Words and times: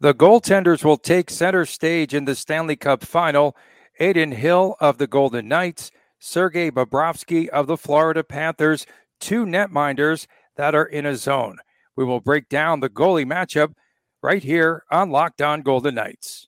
The 0.00 0.14
goaltenders 0.14 0.84
will 0.84 0.96
take 0.96 1.28
center 1.28 1.64
stage 1.64 2.14
in 2.14 2.24
the 2.24 2.36
Stanley 2.36 2.76
Cup 2.76 3.02
final. 3.02 3.56
Adin 4.00 4.30
Hill 4.30 4.76
of 4.78 4.98
the 4.98 5.08
Golden 5.08 5.48
Knights, 5.48 5.90
Sergei 6.20 6.70
Bobrovsky 6.70 7.48
of 7.48 7.66
the 7.66 7.76
Florida 7.76 8.22
Panthers, 8.22 8.86
two 9.18 9.44
netminders 9.44 10.28
that 10.56 10.74
are 10.74 10.84
in 10.84 11.04
a 11.04 11.16
zone. 11.16 11.58
We 11.96 12.04
will 12.04 12.20
break 12.20 12.48
down 12.48 12.78
the 12.78 12.88
goalie 12.88 13.26
matchup 13.26 13.74
right 14.22 14.42
here 14.42 14.84
on 14.88 15.10
Locked 15.10 15.42
On 15.42 15.62
Golden 15.62 15.96
Knights. 15.96 16.46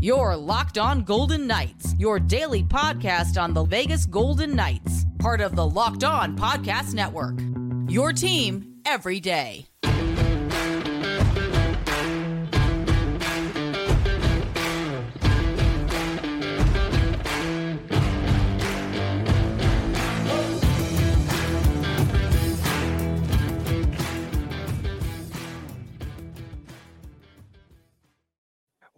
Your 0.00 0.34
Locked 0.34 0.78
On 0.78 1.02
Golden 1.02 1.46
Knights, 1.46 1.94
your 1.98 2.18
daily 2.18 2.62
podcast 2.62 3.40
on 3.40 3.52
the 3.52 3.64
Vegas 3.64 4.06
Golden 4.06 4.56
Knights, 4.56 5.04
part 5.18 5.42
of 5.42 5.56
the 5.56 5.66
Locked 5.66 6.04
On 6.04 6.36
Podcast 6.38 6.94
Network. 6.94 7.38
Your 7.90 8.14
team 8.14 8.80
every 8.86 9.20
day. 9.20 9.66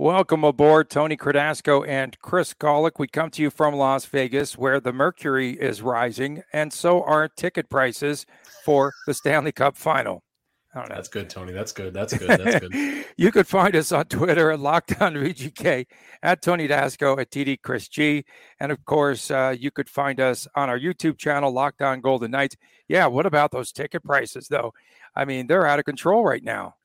Welcome 0.01 0.45
aboard, 0.45 0.89
Tony 0.89 1.15
Cardasco 1.15 1.87
and 1.87 2.19
Chris 2.21 2.55
Golick. 2.55 2.93
We 2.99 3.07
come 3.07 3.29
to 3.33 3.43
you 3.43 3.51
from 3.51 3.75
Las 3.75 4.07
Vegas, 4.07 4.57
where 4.57 4.81
the 4.81 4.95
mercury 4.95 5.51
is 5.51 5.83
rising, 5.83 6.43
and 6.55 6.73
so 6.73 7.03
are 7.03 7.29
ticket 7.29 7.69
prices 7.69 8.25
for 8.65 8.95
the 9.07 9.13
Stanley 9.13 9.53
Cup 9.53 9.77
Final. 9.77 10.23
That's 10.75 11.09
good, 11.09 11.29
Tony. 11.29 11.53
That's 11.53 11.73
good. 11.73 11.93
That's 11.93 12.17
good. 12.17 12.29
That's 12.31 12.67
good. 12.67 13.05
you 13.19 13.31
could 13.31 13.47
find 13.47 13.77
us 13.77 13.93
on 13.93 14.07
Twitter 14.07 14.51
at 14.51 14.59
Locked 14.59 15.03
On 15.03 15.13
VGK, 15.13 15.85
at 16.23 16.41
Tony 16.41 16.67
Dasco, 16.67 17.21
at 17.21 17.31
TD 17.31 17.61
Chris 17.61 17.87
G, 17.87 18.25
and 18.59 18.73
of 18.73 18.83
course, 18.87 19.31
uh, 19.31 19.55
you 19.55 19.71
could 19.71 19.91
find 19.91 20.19
us 20.19 20.49
on 20.55 20.71
our 20.71 20.79
YouTube 20.79 21.19
channel, 21.19 21.53
Locked 21.53 21.83
On 21.83 22.01
Golden 22.01 22.31
Knights. 22.31 22.57
Yeah, 22.89 23.07
what 23.09 23.27
about 23.27 23.51
those 23.51 23.71
ticket 23.71 24.03
prices, 24.03 24.49
though? 24.49 24.73
I 25.15 25.27
mean, 25.27 25.47
they're 25.47 25.67
out 25.67 25.79
of 25.79 25.85
control 25.85 26.25
right 26.25 26.43
now. 26.43 26.77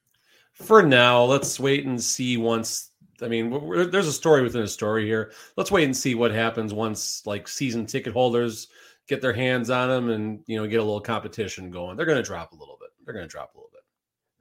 For 0.55 0.81
now, 0.81 1.23
let's 1.23 1.59
wait 1.59 1.85
and 1.85 2.01
see 2.01 2.37
once 2.37 2.91
I 3.21 3.27
mean, 3.27 3.49
there's 3.91 4.07
a 4.07 4.13
story 4.13 4.41
within 4.41 4.63
a 4.63 4.67
story 4.67 5.05
here. 5.05 5.31
Let's 5.57 5.71
wait 5.71 5.85
and 5.85 5.95
see 5.95 6.15
what 6.15 6.31
happens 6.31 6.73
once 6.73 7.25
like 7.25 7.47
season 7.47 7.85
ticket 7.85 8.13
holders 8.13 8.67
get 9.07 9.21
their 9.21 9.33
hands 9.33 9.69
on 9.69 9.89
them 9.89 10.09
and 10.09 10.39
you 10.47 10.57
know 10.57 10.67
get 10.67 10.79
a 10.79 10.83
little 10.83 11.01
competition 11.01 11.69
going. 11.71 11.97
They're 11.97 12.05
going 12.05 12.21
to 12.21 12.23
drop 12.23 12.51
a 12.51 12.55
little 12.55 12.77
bit. 12.79 12.89
They're 13.03 13.13
going 13.13 13.25
to 13.27 13.31
drop 13.31 13.53
a 13.53 13.57
little 13.57 13.69
bit. 13.71 13.81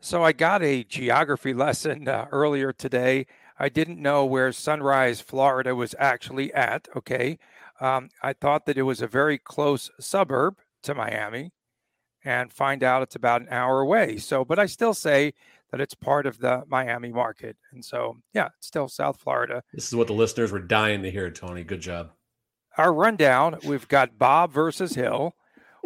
So 0.00 0.22
I 0.22 0.32
got 0.32 0.62
a 0.62 0.84
geography 0.84 1.54
lesson 1.54 2.08
uh, 2.08 2.26
earlier 2.30 2.72
today. 2.72 3.26
I 3.58 3.68
didn't 3.68 4.02
know 4.02 4.24
where 4.24 4.52
Sunrise, 4.52 5.20
Florida 5.20 5.74
was 5.74 5.94
actually 5.98 6.52
at. 6.52 6.88
Okay. 6.96 7.38
Um, 7.80 8.08
I 8.22 8.32
thought 8.32 8.66
that 8.66 8.78
it 8.78 8.82
was 8.82 9.00
a 9.00 9.06
very 9.06 9.38
close 9.38 9.90
suburb 10.00 10.58
to 10.82 10.94
Miami 10.94 11.52
and 12.24 12.52
find 12.52 12.82
out 12.82 13.02
it's 13.02 13.16
about 13.16 13.42
an 13.42 13.48
hour 13.50 13.80
away. 13.80 14.18
So, 14.18 14.44
but 14.44 14.58
I 14.58 14.66
still 14.66 14.94
say 14.94 15.34
that 15.74 15.80
it's 15.80 15.94
part 15.94 16.24
of 16.24 16.38
the 16.38 16.62
Miami 16.68 17.10
market. 17.10 17.56
And 17.72 17.84
so, 17.84 18.16
yeah, 18.32 18.46
it's 18.56 18.68
still 18.68 18.86
South 18.86 19.18
Florida. 19.18 19.64
This 19.72 19.88
is 19.88 19.96
what 19.96 20.06
the 20.06 20.12
listeners 20.12 20.52
were 20.52 20.60
dying 20.60 21.02
to 21.02 21.10
hear, 21.10 21.32
Tony. 21.32 21.64
Good 21.64 21.80
job. 21.80 22.12
Our 22.78 22.94
rundown 22.94 23.58
we've 23.64 23.88
got 23.88 24.16
Bob 24.16 24.52
versus 24.52 24.94
Hill, 24.94 25.34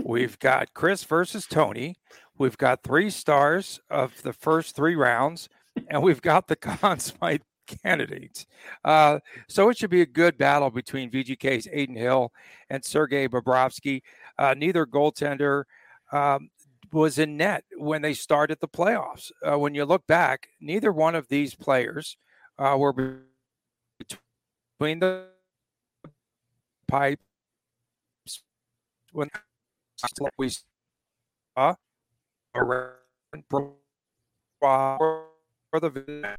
we've 0.04 0.38
got 0.40 0.74
Chris 0.74 1.04
versus 1.04 1.46
Tony, 1.46 1.96
we've 2.36 2.58
got 2.58 2.82
three 2.82 3.08
stars 3.08 3.80
of 3.88 4.20
the 4.20 4.34
first 4.34 4.76
three 4.76 4.94
rounds, 4.94 5.48
and 5.88 6.02
we've 6.02 6.20
got 6.20 6.48
the 6.48 6.56
Conn 6.56 6.98
Smythe 6.98 7.40
candidates. 7.66 8.44
Uh, 8.84 9.20
so 9.48 9.70
it 9.70 9.78
should 9.78 9.88
be 9.88 10.02
a 10.02 10.06
good 10.06 10.36
battle 10.36 10.68
between 10.68 11.10
VGK's 11.10 11.66
Adin 11.68 11.96
Hill 11.96 12.30
and 12.68 12.84
Sergei 12.84 13.26
Bobrovsky. 13.26 14.02
Uh, 14.38 14.52
neither 14.54 14.84
goaltender 14.84 15.64
um, 16.12 16.50
was 16.92 17.18
in 17.18 17.36
net 17.36 17.64
when 17.76 18.02
they 18.02 18.14
started 18.14 18.58
the 18.60 18.68
playoffs. 18.68 19.30
Uh, 19.42 19.58
when 19.58 19.74
you 19.74 19.84
look 19.84 20.06
back, 20.06 20.48
neither 20.60 20.92
one 20.92 21.14
of 21.14 21.28
these 21.28 21.54
players 21.54 22.16
uh, 22.58 22.76
were 22.78 22.92
between 23.98 24.98
the 25.00 25.26
pipes 26.86 27.22
when 29.12 29.28
we 30.38 30.50
saw 31.56 31.74
for 34.60 35.80
the 35.80 36.36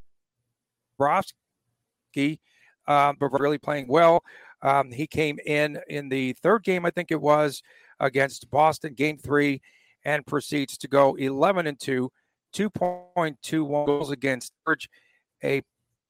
Bobrovsky, 0.99 2.39
um, 2.87 3.17
but 3.19 3.39
really 3.39 3.57
playing 3.57 3.87
well. 3.87 4.23
Um, 4.61 4.91
he 4.91 5.07
came 5.07 5.39
in 5.45 5.79
in 5.87 6.09
the 6.09 6.33
third 6.33 6.63
game, 6.63 6.85
I 6.85 6.91
think 6.91 7.11
it 7.11 7.21
was, 7.21 7.61
against 7.99 8.49
Boston, 8.49 8.93
game 8.93 9.17
three 9.17 9.61
and 10.05 10.25
proceeds 10.25 10.77
to 10.77 10.87
go 10.87 11.15
11 11.15 11.67
and 11.67 11.79
2, 11.79 12.09
2.21 12.55 13.85
goals 13.85 14.11
against 14.11 14.53
average, 14.65 14.89
a 15.43 15.61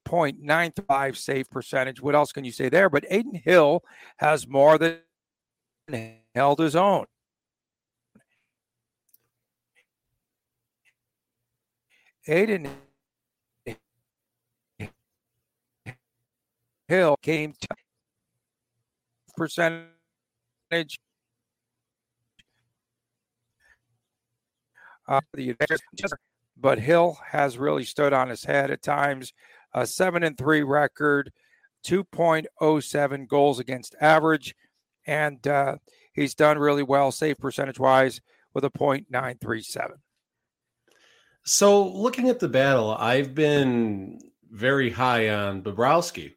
0.95 0.06 1.16
save 1.16 1.50
percentage. 1.50 2.00
What 2.00 2.14
else 2.14 2.32
can 2.32 2.44
you 2.44 2.52
say 2.52 2.68
there? 2.68 2.88
But 2.90 3.04
Adin 3.10 3.40
Hill 3.44 3.82
has 4.18 4.48
more 4.48 4.78
than 4.78 4.98
held 6.34 6.58
his 6.58 6.76
own. 6.76 7.06
Adin 12.28 12.68
Hill 16.88 17.16
came 17.22 17.54
to 17.60 17.68
percentage 19.36 20.98
uh, 25.10 25.20
the 25.34 25.54
but 26.56 26.78
Hill 26.78 27.18
has 27.30 27.58
really 27.58 27.84
stood 27.84 28.12
on 28.12 28.28
his 28.28 28.44
head 28.44 28.70
at 28.70 28.82
times. 28.82 29.32
A 29.74 29.86
seven 29.86 30.22
and 30.22 30.38
three 30.38 30.62
record, 30.62 31.32
2.07 31.86 33.28
goals 33.28 33.58
against 33.58 33.94
average, 34.00 34.54
and 35.06 35.44
uh, 35.46 35.76
he's 36.12 36.34
done 36.34 36.58
really 36.58 36.82
well, 36.82 37.10
save 37.12 37.38
percentage 37.38 37.78
wise, 37.78 38.20
with 38.54 38.64
a 38.64 38.70
.937. 38.70 39.92
So, 41.44 41.88
looking 41.88 42.28
at 42.28 42.38
the 42.38 42.48
battle, 42.48 42.90
I've 42.90 43.34
been 43.34 44.20
very 44.50 44.90
high 44.90 45.30
on 45.30 45.62
Bobrovsky, 45.62 46.34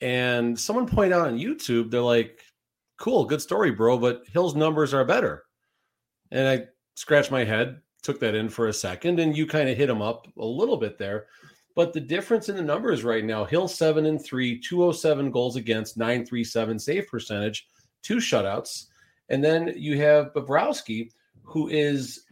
and 0.00 0.58
someone 0.58 0.86
pointed 0.86 1.14
out 1.14 1.26
on 1.26 1.38
YouTube, 1.38 1.90
they're 1.90 2.00
like, 2.00 2.40
"Cool, 2.98 3.24
good 3.24 3.42
story, 3.42 3.72
bro," 3.72 3.98
but 3.98 4.22
Hill's 4.32 4.54
numbers 4.54 4.94
are 4.94 5.04
better. 5.04 5.44
And 6.30 6.46
I 6.46 6.66
scratch 6.94 7.30
my 7.30 7.44
head 7.44 7.80
took 8.02 8.20
that 8.20 8.34
in 8.34 8.48
for 8.48 8.68
a 8.68 8.72
second, 8.72 9.20
and 9.20 9.36
you 9.36 9.46
kind 9.46 9.68
of 9.68 9.76
hit 9.76 9.90
him 9.90 10.02
up 10.02 10.26
a 10.38 10.44
little 10.44 10.76
bit 10.76 10.98
there. 10.98 11.26
But 11.74 11.92
the 11.92 12.00
difference 12.00 12.48
in 12.48 12.56
the 12.56 12.62
numbers 12.62 13.04
right 13.04 13.24
now 13.24 13.44
Hill 13.44 13.68
7 13.68 14.06
and 14.06 14.22
3, 14.22 14.60
207 14.60 15.30
goals 15.30 15.56
against, 15.56 15.96
937 15.96 16.78
save 16.78 17.06
percentage, 17.06 17.68
two 18.02 18.16
shutouts. 18.16 18.86
And 19.28 19.42
then 19.42 19.72
you 19.76 19.98
have 19.98 20.32
Bobrovsky, 20.34 21.10
who 21.42 21.68
is 21.68 22.24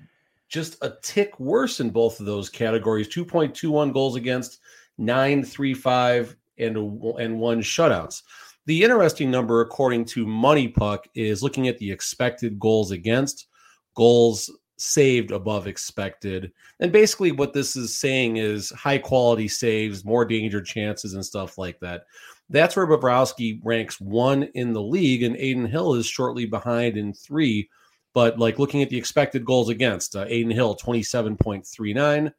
just 0.49 0.77
a 0.83 0.95
tick 1.03 1.39
worse 1.39 1.81
in 1.81 1.91
both 1.91 2.21
of 2.21 2.27
those 2.27 2.49
categories 2.49 3.09
2.21 3.09 3.93
goals 3.93 4.17
against, 4.17 4.59
935 4.99 6.37
and, 6.59 6.77
and 6.77 7.39
one 7.39 7.61
shutouts. 7.61 8.23
The 8.67 8.83
interesting 8.83 9.31
number, 9.31 9.61
according 9.61 10.07
to 10.07 10.27
MoneyPuck, 10.27 11.05
is 11.15 11.43
looking 11.43 11.69
at 11.69 11.79
the 11.79 11.91
expected 11.91 12.59
goals 12.59 12.91
against, 12.91 13.47
goals 13.95 14.51
saved 14.79 15.33
above 15.33 15.67
expected. 15.67 16.53
And 16.81 16.91
basically, 16.91 17.33
what 17.33 17.53
this 17.53 17.77
is 17.77 17.99
saying 17.99 18.37
is 18.37 18.71
high 18.71 18.99
quality 18.99 19.49
saves, 19.49 20.05
more 20.05 20.25
danger 20.25 20.63
chances, 20.63 21.15
and 21.15 21.25
stuff 21.25 21.59
like 21.59 21.79
that. 21.81 22.05
That's 22.49 22.77
where 22.77 22.87
Bobrovsky 22.87 23.61
ranks 23.63 24.01
one 24.01 24.45
in 24.55 24.73
the 24.73 24.83
league, 24.83 25.23
and 25.23 25.37
Adin 25.37 25.67
Hill 25.67 25.95
is 25.95 26.07
shortly 26.07 26.47
behind 26.47 26.97
in 26.97 27.13
three. 27.13 27.69
But 28.15 28.39
like 28.39 28.59
looking 28.59 28.83
at 28.83 28.89
the 28.89 28.97
expected 28.97 29.45
goals 29.45 29.69
against, 29.69 30.17
uh, 30.17 30.23
Adin 30.23 30.51
Hill 30.51 30.77
27.39 30.77 32.33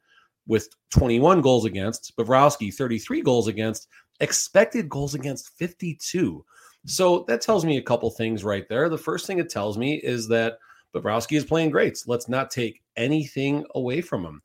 with 0.46 0.68
21 0.90 1.42
goals 1.42 1.64
against, 1.64 2.16
Bobrovsky 2.16 2.74
33 2.74 3.22
goals 3.22 3.46
against, 3.46 3.86
expected 4.18 4.88
goals 4.88 5.14
against 5.14 5.56
52. 5.58 6.44
So 6.86 7.24
that 7.28 7.40
tells 7.40 7.64
me 7.64 7.76
a 7.76 7.82
couple 7.82 8.10
things 8.10 8.42
right 8.42 8.68
there. 8.68 8.88
The 8.88 8.98
first 8.98 9.26
thing 9.26 9.38
it 9.38 9.50
tells 9.50 9.78
me 9.78 10.00
is 10.02 10.26
that 10.28 10.58
Bobrovsky 10.94 11.36
is 11.36 11.44
playing 11.44 11.70
great. 11.70 11.96
So 11.96 12.10
let's 12.10 12.28
not 12.28 12.50
take 12.50 12.82
anything 12.96 13.64
away 13.74 14.00
from 14.00 14.24
him. 14.24 14.42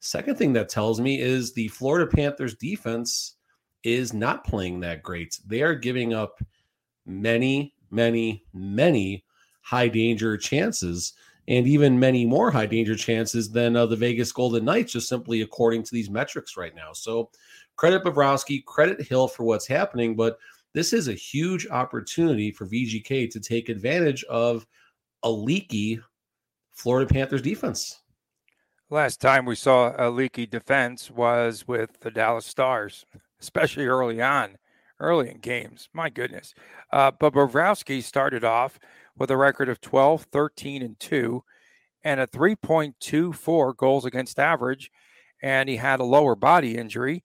Second 0.00 0.36
thing 0.36 0.52
that 0.52 0.68
tells 0.68 1.00
me 1.00 1.20
is 1.20 1.52
the 1.52 1.68
Florida 1.68 2.06
Panthers 2.06 2.54
defense 2.54 3.36
is 3.82 4.12
not 4.12 4.44
playing 4.44 4.80
that 4.80 5.02
great. 5.02 5.38
They 5.46 5.62
are 5.62 5.74
giving 5.74 6.12
up 6.12 6.40
many, 7.06 7.74
many, 7.90 8.44
many 8.52 9.24
high 9.62 9.88
danger 9.88 10.36
chances. 10.36 11.14
and 11.48 11.66
even 11.66 11.98
many 11.98 12.26
more 12.26 12.50
high 12.50 12.66
danger 12.66 12.94
chances 12.94 13.50
than 13.50 13.74
uh, 13.74 13.86
the 13.86 13.96
Vegas 13.96 14.30
Golden 14.32 14.66
Knights, 14.66 14.92
just 14.92 15.08
simply 15.08 15.40
according 15.40 15.82
to 15.82 15.94
these 15.94 16.10
metrics 16.10 16.58
right 16.58 16.74
now. 16.74 16.92
So 16.92 17.30
credit 17.76 18.04
Bobrovsky, 18.04 18.62
credit 18.66 19.00
Hill 19.00 19.28
for 19.28 19.44
what's 19.44 19.66
happening, 19.66 20.14
but 20.14 20.38
this 20.74 20.92
is 20.92 21.08
a 21.08 21.14
huge 21.14 21.66
opportunity 21.68 22.50
for 22.50 22.66
VGK 22.66 23.30
to 23.30 23.40
take 23.40 23.70
advantage 23.70 24.22
of 24.24 24.66
a 25.22 25.30
leaky 25.30 26.00
Florida 26.72 27.12
Panthers 27.12 27.42
defense. 27.42 28.02
Last 28.90 29.20
time 29.20 29.44
we 29.44 29.54
saw 29.54 29.92
a 29.98 30.08
leaky 30.08 30.46
defense 30.46 31.10
was 31.10 31.68
with 31.68 32.00
the 32.00 32.10
Dallas 32.10 32.46
Stars, 32.46 33.04
especially 33.40 33.86
early 33.86 34.22
on, 34.22 34.56
early 35.00 35.28
in 35.30 35.38
games. 35.38 35.88
My 35.92 36.08
goodness. 36.08 36.54
Uh, 36.92 37.10
but 37.10 37.34
Bobrovsky 37.34 38.02
started 38.02 38.44
off 38.44 38.78
with 39.16 39.30
a 39.30 39.36
record 39.36 39.68
of 39.68 39.80
12, 39.80 40.22
13, 40.32 40.82
and 40.82 40.98
2, 40.98 41.44
and 42.04 42.20
a 42.20 42.26
3.24 42.26 43.76
goals 43.76 44.04
against 44.04 44.38
average. 44.38 44.90
And 45.42 45.68
he 45.68 45.76
had 45.76 46.00
a 46.00 46.04
lower 46.04 46.34
body 46.34 46.76
injury. 46.76 47.24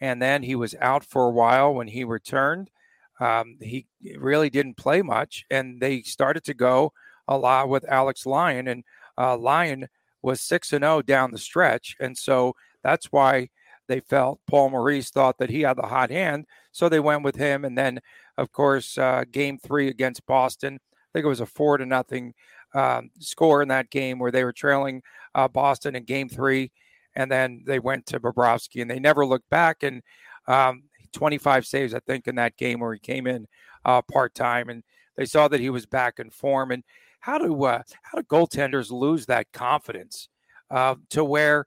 And 0.00 0.22
then 0.22 0.42
he 0.42 0.54
was 0.54 0.74
out 0.80 1.04
for 1.04 1.26
a 1.26 1.32
while 1.32 1.74
when 1.74 1.88
he 1.88 2.04
returned. 2.04 2.70
Um, 3.18 3.56
he 3.60 3.86
really 4.16 4.48
didn't 4.48 4.76
play 4.76 5.02
much. 5.02 5.44
And 5.50 5.80
they 5.80 6.02
started 6.02 6.44
to 6.44 6.54
go 6.54 6.92
a 7.30 7.38
lot 7.38 7.70
with 7.70 7.88
Alex 7.88 8.26
Lyon. 8.26 8.68
And 8.68 8.84
uh, 9.16 9.38
Lyon 9.38 9.86
was 10.20 10.42
6 10.42 10.74
and 10.74 10.82
0 10.82 11.02
down 11.02 11.30
the 11.30 11.38
stretch. 11.38 11.96
And 11.98 12.18
so 12.18 12.54
that's 12.82 13.06
why 13.06 13.48
they 13.88 14.00
felt 14.00 14.40
Paul 14.46 14.70
Maurice 14.70 15.10
thought 15.10 15.38
that 15.38 15.50
he 15.50 15.62
had 15.62 15.76
the 15.76 15.86
hot 15.86 16.10
hand. 16.10 16.46
So 16.72 16.88
they 16.88 17.00
went 17.00 17.22
with 17.22 17.36
him. 17.36 17.64
And 17.64 17.78
then, 17.78 18.00
of 18.36 18.52
course, 18.52 18.98
uh, 18.98 19.24
game 19.30 19.58
three 19.58 19.88
against 19.88 20.26
Boston, 20.26 20.78
I 20.92 21.08
think 21.12 21.24
it 21.24 21.28
was 21.28 21.40
a 21.40 21.46
four 21.46 21.78
to 21.78 21.86
nothing 21.86 22.34
um, 22.74 23.10
score 23.18 23.62
in 23.62 23.68
that 23.68 23.90
game 23.90 24.18
where 24.18 24.30
they 24.30 24.44
were 24.44 24.52
trailing 24.52 25.02
uh, 25.34 25.48
Boston 25.48 25.96
in 25.96 26.04
game 26.04 26.28
three. 26.28 26.72
And 27.16 27.30
then 27.30 27.64
they 27.66 27.78
went 27.78 28.06
to 28.06 28.20
Bobrovsky 28.20 28.80
and 28.82 28.90
they 28.90 29.00
never 29.00 29.26
looked 29.26 29.50
back. 29.50 29.82
And 29.82 30.02
um, 30.46 30.84
25 31.12 31.66
saves, 31.66 31.94
I 31.94 32.00
think, 32.00 32.28
in 32.28 32.36
that 32.36 32.56
game 32.56 32.80
where 32.80 32.94
he 32.94 33.00
came 33.00 33.26
in 33.26 33.46
uh, 33.84 34.02
part 34.02 34.34
time. 34.34 34.68
And 34.68 34.84
they 35.16 35.24
saw 35.26 35.48
that 35.48 35.60
he 35.60 35.70
was 35.70 35.86
back 35.86 36.20
in 36.20 36.30
form. 36.30 36.70
And 36.70 36.84
how 37.20 37.38
do 37.38 37.64
uh, 37.64 37.82
how 38.02 38.18
do 38.18 38.24
goaltenders 38.24 38.90
lose 38.90 39.26
that 39.26 39.52
confidence 39.52 40.28
uh, 40.70 40.96
to 41.10 41.24
where 41.24 41.66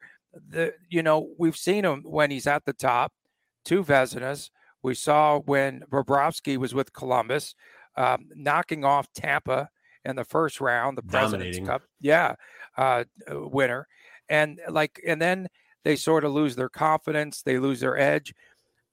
the 0.50 0.74
you 0.90 1.04
know 1.04 1.30
we've 1.38 1.58
seen 1.58 1.86
him 1.86 2.02
when 2.04 2.32
he's 2.32 2.48
at 2.48 2.66
the 2.66 2.74
top, 2.74 3.14
two 3.64 3.84
Vezinas. 3.84 4.50
We 4.82 4.96
saw 4.96 5.40
when 5.40 5.84
Bobrovsky 5.90 6.58
was 6.58 6.74
with 6.74 6.92
Columbus, 6.92 7.56
um, 7.96 8.28
knocking 8.36 8.84
off 8.84 9.08
Tampa 9.14 9.70
in 10.04 10.18
the 10.18 10.26
first 10.26 10.60
round, 10.60 10.98
the 10.98 11.04
President's 11.04 11.58
Cup, 11.66 11.84
yeah, 12.02 12.36
uh, 12.78 13.06
winner, 13.30 13.88
and 14.28 14.60
like 14.70 15.00
and 15.08 15.22
then 15.22 15.48
they 15.84 15.96
sort 15.96 16.26
of 16.26 16.34
lose 16.34 16.56
their 16.56 16.70
confidence, 16.70 17.42
they 17.42 17.60
lose 17.60 17.80
their 17.80 17.98
edge. 17.98 18.34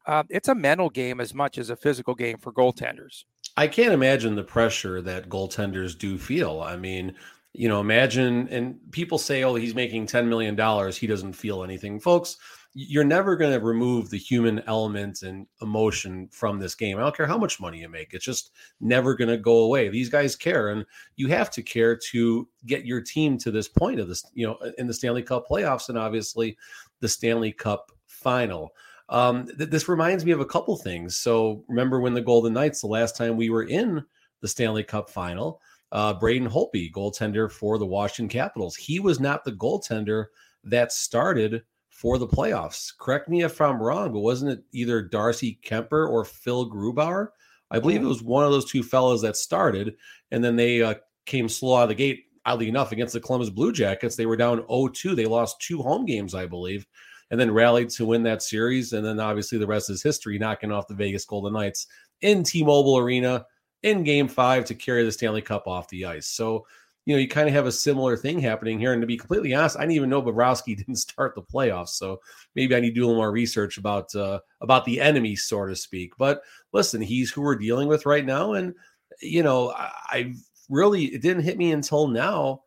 Uh, 0.06 0.24
it's 0.28 0.48
a 0.48 0.54
mental 0.54 0.90
game 0.90 1.20
as 1.20 1.34
much 1.34 1.58
as 1.58 1.70
a 1.70 1.76
physical 1.76 2.14
game 2.14 2.38
for 2.38 2.52
goaltenders. 2.52 3.24
I 3.56 3.66
can't 3.66 3.92
imagine 3.92 4.34
the 4.34 4.44
pressure 4.44 5.02
that 5.02 5.28
goaltenders 5.28 5.98
do 5.98 6.18
feel. 6.18 6.60
I 6.60 6.76
mean, 6.76 7.14
you 7.52 7.68
know, 7.68 7.80
imagine, 7.80 8.48
and 8.48 8.78
people 8.92 9.18
say, 9.18 9.42
oh, 9.42 9.54
he's 9.54 9.74
making 9.74 10.06
$10 10.06 10.26
million. 10.28 10.54
He 10.92 11.06
doesn't 11.06 11.32
feel 11.32 11.64
anything. 11.64 11.98
Folks, 11.98 12.36
you're 12.72 13.02
never 13.02 13.34
going 13.34 13.52
to 13.52 13.64
remove 13.64 14.08
the 14.08 14.16
human 14.16 14.62
element 14.68 15.22
and 15.22 15.46
emotion 15.60 16.28
from 16.30 16.60
this 16.60 16.76
game. 16.76 16.96
I 16.96 17.00
don't 17.00 17.16
care 17.16 17.26
how 17.26 17.38
much 17.38 17.60
money 17.60 17.80
you 17.80 17.88
make. 17.88 18.14
It's 18.14 18.24
just 18.24 18.52
never 18.80 19.16
going 19.16 19.28
to 19.28 19.36
go 19.36 19.64
away. 19.64 19.88
These 19.88 20.08
guys 20.08 20.36
care 20.36 20.68
and 20.68 20.86
you 21.16 21.26
have 21.28 21.50
to 21.50 21.62
care 21.62 21.96
to 22.10 22.48
get 22.66 22.86
your 22.86 23.00
team 23.00 23.36
to 23.38 23.50
this 23.50 23.66
point 23.66 23.98
of 23.98 24.06
this, 24.06 24.24
you 24.34 24.46
know, 24.46 24.56
in 24.78 24.86
the 24.86 24.94
Stanley 24.94 25.22
Cup 25.22 25.48
playoffs 25.50 25.88
and 25.88 25.98
obviously 25.98 26.56
the 27.00 27.08
Stanley 27.08 27.50
Cup 27.50 27.90
final. 28.06 28.70
Um, 29.10 29.46
th- 29.46 29.70
this 29.70 29.88
reminds 29.88 30.24
me 30.24 30.30
of 30.30 30.40
a 30.40 30.46
couple 30.46 30.76
things. 30.76 31.16
So 31.16 31.64
remember 31.68 32.00
when 32.00 32.14
the 32.14 32.20
Golden 32.22 32.54
Knights, 32.54 32.80
the 32.80 32.86
last 32.86 33.16
time 33.16 33.36
we 33.36 33.50
were 33.50 33.64
in 33.64 34.04
the 34.40 34.48
Stanley 34.48 34.84
Cup 34.84 35.10
final, 35.10 35.60
uh, 35.92 36.14
Braden 36.14 36.48
Holtby, 36.48 36.92
goaltender 36.92 37.50
for 37.50 37.76
the 37.76 37.86
Washington 37.86 38.28
Capitals, 38.28 38.76
he 38.76 39.00
was 39.00 39.18
not 39.18 39.44
the 39.44 39.52
goaltender 39.52 40.26
that 40.62 40.92
started 40.92 41.62
for 41.88 42.16
the 42.16 42.28
playoffs. 42.28 42.96
Correct 42.98 43.28
me 43.28 43.42
if 43.42 43.60
I'm 43.60 43.82
wrong, 43.82 44.12
but 44.12 44.20
wasn't 44.20 44.52
it 44.52 44.64
either 44.72 45.02
Darcy 45.02 45.58
Kuemper 45.64 46.08
or 46.08 46.24
Phil 46.24 46.70
Grubauer? 46.70 47.28
I 47.72 47.78
believe 47.78 48.02
it 48.02 48.06
was 48.06 48.22
one 48.22 48.44
of 48.44 48.50
those 48.50 48.70
two 48.70 48.82
fellows 48.82 49.22
that 49.22 49.36
started, 49.36 49.96
and 50.30 50.42
then 50.42 50.56
they 50.56 50.82
uh, 50.82 50.94
came 51.26 51.48
slow 51.48 51.76
out 51.76 51.84
of 51.84 51.88
the 51.90 51.94
gate. 51.94 52.24
Oddly 52.46 52.68
enough, 52.68 52.90
against 52.90 53.12
the 53.12 53.20
Columbus 53.20 53.50
Blue 53.50 53.70
Jackets, 53.70 54.16
they 54.16 54.26
were 54.26 54.36
down 54.36 54.62
0-2. 54.62 55.14
They 55.14 55.26
lost 55.26 55.60
two 55.60 55.82
home 55.82 56.06
games, 56.06 56.34
I 56.34 56.46
believe 56.46 56.86
and 57.30 57.38
then 57.38 57.50
rallied 57.50 57.90
to 57.90 58.06
win 58.06 58.22
that 58.24 58.42
series. 58.42 58.92
And 58.92 59.04
then 59.04 59.20
obviously 59.20 59.58
the 59.58 59.66
rest 59.66 59.90
is 59.90 60.02
history, 60.02 60.38
knocking 60.38 60.72
off 60.72 60.88
the 60.88 60.94
Vegas 60.94 61.24
Golden 61.24 61.52
Knights 61.52 61.86
in 62.20 62.42
T-Mobile 62.42 62.98
Arena 62.98 63.46
in 63.82 64.04
Game 64.04 64.28
Five 64.28 64.64
to 64.66 64.74
carry 64.74 65.04
the 65.04 65.12
Stanley 65.12 65.42
Cup 65.42 65.66
off 65.66 65.88
the 65.88 66.04
ice. 66.04 66.26
So 66.26 66.66
you 67.06 67.14
know, 67.14 67.20
you 67.20 67.28
kind 67.28 67.48
of 67.48 67.54
have 67.54 67.66
a 67.66 67.72
similar 67.72 68.16
thing 68.16 68.38
happening 68.38 68.78
here. 68.78 68.92
And 68.92 69.00
to 69.00 69.06
be 69.06 69.16
completely 69.16 69.54
honest, 69.54 69.76
I 69.76 69.80
didn't 69.80 69.96
even 69.96 70.10
know 70.10 70.22
Bobrovsky 70.22 70.76
didn't 70.76 70.96
start 70.96 71.34
the 71.34 71.42
playoffs. 71.42 71.90
So 71.90 72.20
maybe 72.54 72.74
I 72.74 72.80
need 72.80 72.90
to 72.90 72.94
do 72.94 73.04
a 73.04 73.06
little 73.06 73.20
more 73.20 73.32
research 73.32 73.78
about 73.78 74.14
uh, 74.14 74.40
about 74.60 74.84
the 74.84 75.00
enemy, 75.00 75.36
so 75.36 75.66
to 75.66 75.74
speak. 75.74 76.12
But 76.18 76.42
listen, 76.72 77.00
he's 77.00 77.30
who 77.30 77.42
we're 77.42 77.56
dealing 77.56 77.88
with 77.88 78.06
right 78.06 78.24
now, 78.24 78.52
and 78.52 78.74
you 79.20 79.42
know, 79.42 79.70
I, 79.70 79.90
I 80.08 80.34
really 80.68 81.06
it 81.06 81.22
didn't 81.22 81.42
hit 81.42 81.58
me 81.58 81.72
until 81.72 82.06
now 82.06 82.62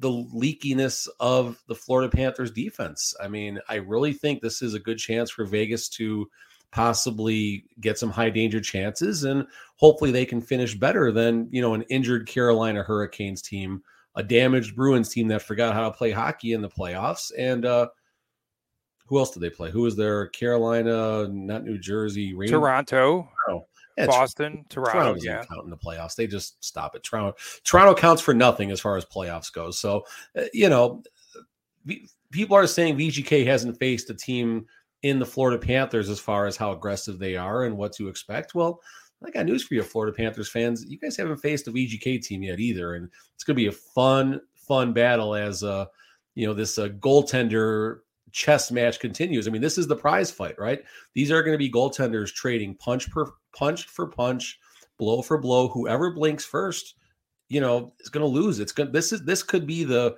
the 0.00 0.08
leakiness 0.10 1.06
of 1.20 1.62
the 1.68 1.74
Florida 1.74 2.14
Panthers 2.14 2.50
defense. 2.50 3.14
I 3.22 3.28
mean, 3.28 3.60
I 3.68 3.76
really 3.76 4.12
think 4.12 4.40
this 4.40 4.62
is 4.62 4.74
a 4.74 4.80
good 4.80 4.98
chance 4.98 5.30
for 5.30 5.44
Vegas 5.44 5.88
to 5.90 6.28
possibly 6.72 7.64
get 7.80 7.98
some 7.98 8.10
high 8.10 8.30
danger 8.30 8.60
chances 8.60 9.24
and 9.24 9.46
hopefully 9.76 10.10
they 10.10 10.24
can 10.24 10.40
finish 10.40 10.74
better 10.74 11.12
than, 11.12 11.48
you 11.50 11.60
know, 11.60 11.74
an 11.74 11.82
injured 11.82 12.26
Carolina 12.26 12.82
Hurricanes 12.82 13.42
team, 13.42 13.82
a 14.14 14.22
damaged 14.22 14.76
Bruins 14.76 15.08
team 15.08 15.28
that 15.28 15.42
forgot 15.42 15.74
how 15.74 15.90
to 15.90 15.96
play 15.96 16.12
hockey 16.12 16.52
in 16.52 16.62
the 16.62 16.68
playoffs 16.68 17.30
and 17.36 17.64
uh 17.64 17.88
who 19.06 19.18
else 19.18 19.32
did 19.32 19.40
they 19.40 19.50
play? 19.50 19.72
Who 19.72 19.82
was 19.82 19.96
there? 19.96 20.28
Carolina, 20.28 21.26
not 21.28 21.64
New 21.64 21.78
Jersey, 21.78 22.32
Rain- 22.32 22.48
Toronto. 22.48 23.28
Oh, 23.48 23.66
yeah, 24.00 24.06
Boston, 24.06 24.64
Toronto. 24.68 24.92
Toronto's 24.92 25.24
yeah. 25.24 25.44
count 25.44 25.64
in 25.64 25.70
the 25.70 25.76
playoffs. 25.76 26.14
They 26.14 26.26
just 26.26 26.62
stop 26.64 26.94
it. 26.94 27.02
Toronto, 27.02 27.36
Toronto 27.64 27.94
counts 27.94 28.22
for 28.22 28.34
nothing 28.34 28.70
as 28.70 28.80
far 28.80 28.96
as 28.96 29.04
playoffs 29.04 29.52
goes. 29.52 29.78
So, 29.78 30.04
uh, 30.36 30.44
you 30.52 30.68
know, 30.68 31.02
people 32.30 32.56
are 32.56 32.66
saying 32.66 32.96
VGK 32.96 33.44
hasn't 33.46 33.78
faced 33.78 34.10
a 34.10 34.14
team 34.14 34.66
in 35.02 35.18
the 35.18 35.26
Florida 35.26 35.58
Panthers 35.58 36.08
as 36.08 36.20
far 36.20 36.46
as 36.46 36.56
how 36.56 36.72
aggressive 36.72 37.18
they 37.18 37.36
are 37.36 37.64
and 37.64 37.76
what 37.76 37.92
to 37.94 38.08
expect. 38.08 38.54
Well, 38.54 38.80
I 39.24 39.30
got 39.30 39.46
news 39.46 39.62
for 39.62 39.74
you, 39.74 39.82
Florida 39.82 40.16
Panthers 40.16 40.48
fans. 40.48 40.84
You 40.88 40.98
guys 40.98 41.16
haven't 41.16 41.38
faced 41.38 41.68
a 41.68 41.72
VGK 41.72 42.22
team 42.22 42.42
yet 42.42 42.58
either, 42.58 42.94
and 42.94 43.08
it's 43.34 43.44
going 43.44 43.54
to 43.54 43.62
be 43.62 43.68
a 43.68 43.72
fun, 43.72 44.40
fun 44.54 44.92
battle 44.92 45.34
as 45.34 45.62
uh, 45.62 45.86
you 46.34 46.46
know 46.46 46.54
this 46.54 46.78
uh, 46.78 46.88
goaltender 46.88 47.98
chess 48.32 48.70
match 48.70 49.00
continues. 49.00 49.46
I 49.46 49.50
mean, 49.50 49.62
this 49.62 49.78
is 49.78 49.86
the 49.86 49.96
prize 49.96 50.30
fight, 50.30 50.58
right? 50.58 50.80
These 51.14 51.30
are 51.30 51.42
going 51.42 51.54
to 51.54 51.58
be 51.58 51.70
goaltenders 51.70 52.32
trading 52.32 52.76
punch 52.76 53.10
per 53.10 53.26
punch 53.52 53.86
for 53.86 54.06
punch, 54.06 54.58
blow 54.98 55.22
for 55.22 55.38
blow. 55.38 55.68
Whoever 55.68 56.10
blinks 56.10 56.44
first, 56.44 56.94
you 57.48 57.60
know, 57.60 57.92
is 58.00 58.08
going 58.08 58.24
to 58.24 58.40
lose. 58.40 58.60
It's 58.60 58.72
going. 58.72 58.92
This 58.92 59.12
is 59.12 59.22
this 59.24 59.42
could 59.42 59.66
be 59.66 59.84
the 59.84 60.16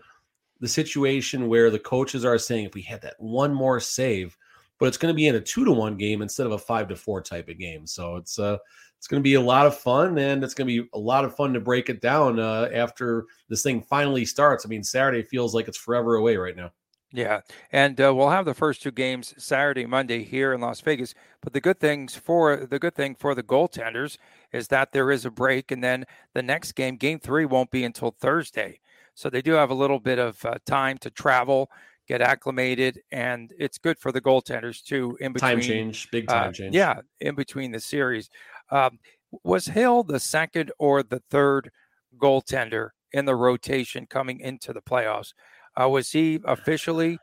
the 0.60 0.68
situation 0.68 1.48
where 1.48 1.70
the 1.70 1.78
coaches 1.78 2.24
are 2.24 2.38
saying 2.38 2.66
if 2.66 2.74
we 2.74 2.82
had 2.82 3.02
that 3.02 3.16
one 3.18 3.52
more 3.52 3.80
save, 3.80 4.36
but 4.78 4.86
it's 4.86 4.96
going 4.96 5.12
to 5.12 5.16
be 5.16 5.26
in 5.26 5.34
a 5.34 5.40
two 5.40 5.64
to 5.64 5.72
one 5.72 5.96
game 5.96 6.22
instead 6.22 6.46
of 6.46 6.52
a 6.52 6.58
five 6.58 6.88
to 6.88 6.96
four 6.96 7.20
type 7.20 7.48
of 7.48 7.58
game. 7.58 7.86
So 7.86 8.16
it's 8.16 8.38
uh 8.38 8.58
it's 9.02 9.08
going 9.08 9.20
to 9.20 9.24
be 9.28 9.34
a 9.34 9.40
lot 9.40 9.66
of 9.66 9.76
fun, 9.76 10.16
and 10.18 10.44
it's 10.44 10.54
going 10.54 10.68
to 10.68 10.82
be 10.82 10.88
a 10.94 10.98
lot 10.98 11.24
of 11.24 11.34
fun 11.34 11.52
to 11.54 11.60
break 11.60 11.88
it 11.88 12.00
down 12.00 12.38
uh, 12.38 12.68
after 12.72 13.24
this 13.48 13.60
thing 13.60 13.82
finally 13.82 14.24
starts. 14.24 14.64
I 14.64 14.68
mean, 14.68 14.84
Saturday 14.84 15.24
feels 15.24 15.56
like 15.56 15.66
it's 15.66 15.76
forever 15.76 16.14
away 16.14 16.36
right 16.36 16.54
now. 16.54 16.70
Yeah, 17.12 17.40
and 17.70 18.00
uh, 18.00 18.14
we'll 18.14 18.30
have 18.30 18.46
the 18.46 18.54
first 18.54 18.82
two 18.82 18.90
games 18.90 19.34
Saturday, 19.36 19.84
Monday 19.84 20.24
here 20.24 20.54
in 20.54 20.60
Las 20.60 20.80
Vegas. 20.80 21.14
But 21.42 21.52
the 21.52 21.60
good 21.60 21.78
things 21.78 22.14
for 22.16 22.56
the 22.56 22.78
good 22.78 22.94
thing 22.94 23.14
for 23.14 23.34
the 23.34 23.42
goaltenders 23.42 24.16
is 24.52 24.68
that 24.68 24.92
there 24.92 25.10
is 25.10 25.24
a 25.24 25.30
break, 25.30 25.70
and 25.70 25.84
then 25.84 26.06
the 26.32 26.42
next 26.42 26.72
game, 26.72 26.96
Game 26.96 27.18
Three, 27.18 27.44
won't 27.44 27.70
be 27.70 27.84
until 27.84 28.12
Thursday. 28.12 28.80
So 29.14 29.28
they 29.28 29.42
do 29.42 29.52
have 29.52 29.70
a 29.70 29.74
little 29.74 30.00
bit 30.00 30.18
of 30.18 30.42
uh, 30.44 30.54
time 30.64 30.96
to 30.98 31.10
travel, 31.10 31.70
get 32.08 32.22
acclimated, 32.22 33.02
and 33.12 33.52
it's 33.58 33.76
good 33.76 33.98
for 33.98 34.10
the 34.10 34.20
goaltenders 34.20 34.82
too. 34.82 35.18
In 35.20 35.32
between 35.32 35.56
time 35.56 35.60
change, 35.60 36.10
big 36.10 36.28
time 36.28 36.48
uh, 36.48 36.52
change. 36.52 36.74
Yeah, 36.74 37.00
in 37.20 37.34
between 37.34 37.72
the 37.72 37.80
series, 37.80 38.30
um, 38.70 38.98
was 39.44 39.66
Hill 39.66 40.02
the 40.02 40.20
second 40.20 40.72
or 40.78 41.02
the 41.02 41.22
third 41.30 41.70
goaltender 42.16 42.90
in 43.12 43.26
the 43.26 43.36
rotation 43.36 44.06
coming 44.06 44.40
into 44.40 44.72
the 44.72 44.82
playoffs? 44.82 45.34
Uh, 45.80 45.88
was 45.88 46.10
he 46.10 46.40
officially 46.44 47.18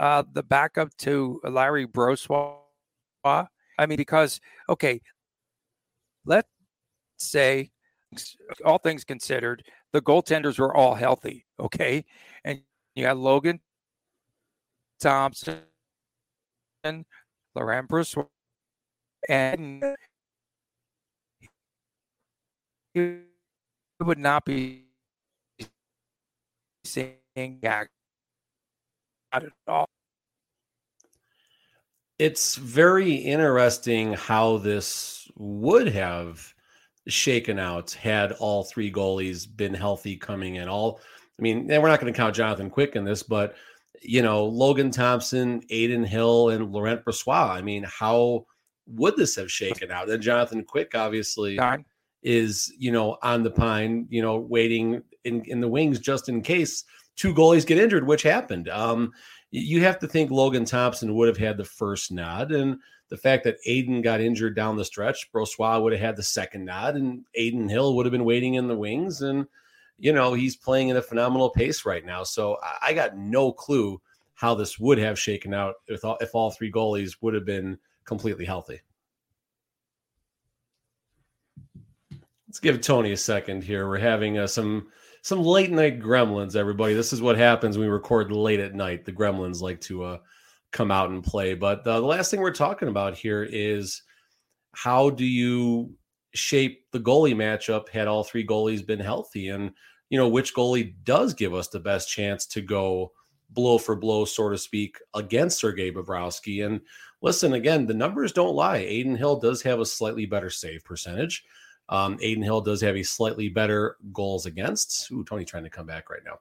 uh, 0.00 0.22
the 0.32 0.42
backup 0.42 0.94
to 0.98 1.40
Larry 1.44 1.86
Brossoit? 1.86 2.58
I 3.24 3.86
mean, 3.86 3.96
because 3.96 4.40
okay, 4.68 5.00
let's 6.24 6.48
say 7.18 7.70
all 8.64 8.78
things 8.78 9.04
considered, 9.04 9.64
the 9.92 10.02
goaltenders 10.02 10.58
were 10.58 10.74
all 10.74 10.94
healthy. 10.94 11.46
Okay, 11.60 12.04
and 12.44 12.62
you 12.94 13.06
had 13.06 13.16
Logan 13.16 13.60
Thompson, 15.00 15.62
Laurent 17.54 17.88
Brossoit, 17.88 18.28
and 19.28 19.84
it 22.94 23.20
would 24.00 24.18
not 24.18 24.44
be 24.44 24.84
seeing 26.84 27.21
at 29.32 29.44
all. 29.66 29.88
It's 32.18 32.56
very 32.56 33.14
interesting 33.14 34.12
how 34.12 34.58
this 34.58 35.28
would 35.36 35.88
have 35.88 36.54
shaken 37.08 37.58
out 37.58 37.92
had 37.92 38.32
all 38.32 38.64
three 38.64 38.92
goalies 38.92 39.46
been 39.56 39.74
healthy 39.74 40.16
coming 40.16 40.56
in. 40.56 40.68
All, 40.68 41.00
I 41.38 41.42
mean, 41.42 41.70
and 41.70 41.82
we're 41.82 41.88
not 41.88 42.00
going 42.00 42.12
to 42.12 42.16
count 42.16 42.36
Jonathan 42.36 42.70
Quick 42.70 42.94
in 42.94 43.04
this, 43.04 43.22
but 43.22 43.54
you 44.00 44.22
know, 44.22 44.44
Logan 44.44 44.90
Thompson, 44.90 45.62
Adin 45.70 46.04
Hill, 46.04 46.50
and 46.50 46.72
Laurent 46.72 47.04
Brossoit. 47.04 47.50
I 47.50 47.62
mean, 47.62 47.84
how 47.84 48.46
would 48.86 49.16
this 49.16 49.36
have 49.36 49.50
shaken 49.50 49.90
out? 49.90 50.10
And 50.10 50.22
Jonathan 50.22 50.64
Quick, 50.64 50.94
obviously, 50.94 51.56
Time. 51.56 51.84
is 52.22 52.72
you 52.78 52.92
know 52.92 53.16
on 53.22 53.42
the 53.42 53.50
pine, 53.50 54.06
you 54.10 54.22
know, 54.22 54.38
waiting 54.38 55.02
in 55.24 55.42
in 55.46 55.60
the 55.60 55.68
wings 55.68 55.98
just 55.98 56.28
in 56.28 56.42
case 56.42 56.84
two 57.16 57.34
goalies 57.34 57.66
get 57.66 57.78
injured, 57.78 58.06
which 58.06 58.22
happened. 58.22 58.68
Um, 58.68 59.12
you 59.50 59.82
have 59.82 59.98
to 59.98 60.08
think 60.08 60.30
Logan 60.30 60.64
Thompson 60.64 61.14
would 61.14 61.28
have 61.28 61.36
had 61.36 61.56
the 61.56 61.64
first 61.64 62.10
nod, 62.10 62.52
and 62.52 62.78
the 63.08 63.16
fact 63.16 63.44
that 63.44 63.58
Adin 63.66 64.00
got 64.00 64.20
injured 64.20 64.56
down 64.56 64.76
the 64.76 64.84
stretch, 64.84 65.30
Brossoit 65.32 65.82
would 65.82 65.92
have 65.92 66.00
had 66.00 66.16
the 66.16 66.22
second 66.22 66.64
nod, 66.64 66.96
and 66.96 67.24
Adin 67.36 67.68
Hill 67.68 67.94
would 67.94 68.06
have 68.06 68.12
been 68.12 68.24
waiting 68.24 68.54
in 68.54 68.68
the 68.68 68.76
wings. 68.76 69.20
And 69.20 69.46
you 69.98 70.12
know 70.12 70.34
he's 70.34 70.56
playing 70.56 70.90
at 70.90 70.96
a 70.96 71.02
phenomenal 71.02 71.50
pace 71.50 71.84
right 71.84 72.04
now. 72.04 72.24
So 72.24 72.58
I 72.80 72.92
got 72.92 73.16
no 73.16 73.52
clue 73.52 74.00
how 74.34 74.54
this 74.54 74.78
would 74.78 74.98
have 74.98 75.18
shaken 75.18 75.54
out 75.54 75.76
if 75.86 76.04
all, 76.04 76.16
if 76.20 76.34
all 76.34 76.50
three 76.50 76.72
goalies 76.72 77.16
would 77.20 77.34
have 77.34 77.44
been 77.44 77.78
completely 78.04 78.44
healthy. 78.44 78.80
Let's 82.48 82.58
give 82.58 82.80
Tony 82.80 83.12
a 83.12 83.16
second 83.16 83.62
here. 83.62 83.88
We're 83.88 83.98
having 83.98 84.38
uh, 84.38 84.46
some 84.46 84.88
some 85.22 85.42
late 85.42 85.70
night 85.70 86.00
gremlins, 86.00 86.56
everybody. 86.56 86.94
This 86.94 87.12
is 87.12 87.22
what 87.22 87.38
happens 87.38 87.78
when 87.78 87.86
we 87.86 87.92
record 87.92 88.32
late 88.32 88.60
at 88.60 88.74
night. 88.74 89.04
The 89.04 89.12
gremlins 89.12 89.60
like 89.60 89.80
to 89.82 90.02
uh, 90.02 90.18
come 90.72 90.90
out 90.90 91.10
and 91.10 91.22
play. 91.22 91.54
But 91.54 91.86
uh, 91.86 92.00
the 92.00 92.06
last 92.06 92.30
thing 92.30 92.40
we're 92.40 92.50
talking 92.50 92.88
about 92.88 93.16
here 93.16 93.44
is 93.44 94.02
how 94.72 95.10
do 95.10 95.24
you 95.24 95.94
shape 96.34 96.86
the 96.90 96.98
goalie 97.00 97.36
matchup 97.36 97.88
had 97.88 98.08
all 98.08 98.24
three 98.24 98.44
goalies 98.44 98.84
been 98.84 98.98
healthy? 98.98 99.50
And, 99.50 99.70
you 100.10 100.18
know, 100.18 100.28
which 100.28 100.54
goalie 100.54 100.94
does 101.04 101.34
give 101.34 101.54
us 101.54 101.68
the 101.68 101.80
best 101.80 102.08
chance 102.08 102.44
to 102.46 102.60
go 102.60 103.12
blow 103.50 103.78
for 103.78 103.94
blow, 103.94 104.24
so 104.24 104.48
to 104.48 104.58
speak, 104.58 104.98
against 105.14 105.60
Sergei 105.60 105.92
Bobrovsky? 105.92 106.66
And 106.66 106.80
listen, 107.20 107.52
again, 107.52 107.86
the 107.86 107.94
numbers 107.94 108.32
don't 108.32 108.56
lie. 108.56 108.78
Adin 108.78 109.14
Hill 109.14 109.38
does 109.38 109.62
have 109.62 109.78
a 109.78 109.86
slightly 109.86 110.26
better 110.26 110.50
save 110.50 110.84
percentage. 110.84 111.44
Um, 111.88 112.14
Adin 112.14 112.42
Hill 112.42 112.60
does 112.60 112.80
have 112.80 112.96
a 112.96 113.02
slightly 113.02 113.48
better 113.48 113.96
goals 114.12 114.46
against. 114.46 115.10
Ooh, 115.10 115.24
Tony 115.24 115.44
trying 115.44 115.64
to 115.64 115.70
come 115.70 115.86
back 115.86 116.08
right 116.08 116.22
now. 116.24 116.38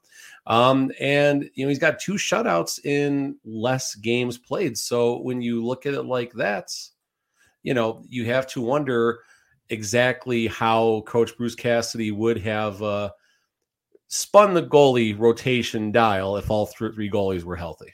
Um, 0.48 0.91
and 1.00 1.50
you 1.55 1.65
know, 1.65 1.69
he's 1.69 1.79
got 1.79 2.00
two 2.00 2.13
shutouts 2.13 2.83
in 2.86 3.36
less 3.43 3.95
games 3.95 4.38
played. 4.38 4.77
So 4.77 5.19
when 5.21 5.41
you 5.41 5.65
look 5.65 5.86
at 5.86 5.93
it 5.93 6.03
like 6.03 6.33
that, 6.33 6.71
you 7.63 7.74
know, 7.74 8.03
you 8.07 8.25
have 8.25 8.48
to 8.48 8.62
wonder 8.62 9.19
exactly 9.69 10.48
how 10.48 11.01
Coach 11.07 11.36
Bruce 11.38 11.55
Cassidy 11.55 12.12
would 12.12 12.38
have 12.39 12.81
uh, 12.81 13.10
spun 14.07 14.53
the 14.53 14.63
goalie 14.63 15.17
rotation 15.17 15.91
dial 15.91 16.38
if 16.38 16.51
all 16.51 16.65
three 16.65 17.10
goalies 17.10 17.43
were 17.43 17.55
healthy. 17.55 17.93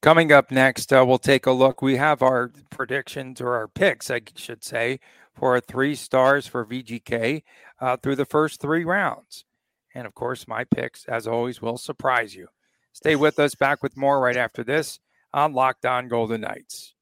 Coming 0.00 0.30
up 0.30 0.52
next, 0.52 0.92
uh, 0.92 1.04
we'll 1.04 1.18
take 1.18 1.46
a 1.46 1.50
look. 1.50 1.82
We 1.82 1.96
have 1.96 2.22
our 2.22 2.52
predictions 2.70 3.40
or 3.40 3.54
our 3.54 3.66
picks, 3.66 4.10
I 4.10 4.20
should 4.36 4.62
say, 4.62 5.00
for 5.38 5.60
three 5.60 5.94
stars 5.94 6.46
for 6.46 6.64
VGK 6.64 7.42
uh, 7.80 7.96
through 7.96 8.16
the 8.16 8.24
first 8.24 8.60
three 8.60 8.84
rounds. 8.84 9.44
And 9.94 10.06
of 10.06 10.14
course, 10.14 10.48
my 10.48 10.64
picks, 10.64 11.04
as 11.06 11.26
always, 11.26 11.62
will 11.62 11.78
surprise 11.78 12.34
you. 12.34 12.48
Stay 12.92 13.16
with 13.16 13.38
us. 13.38 13.54
Back 13.54 13.82
with 13.82 13.96
more 13.96 14.20
right 14.20 14.36
after 14.36 14.64
this 14.64 14.98
on 15.32 15.52
Locked 15.52 15.86
On 15.86 16.08
Golden 16.08 16.40
Knights. 16.40 16.94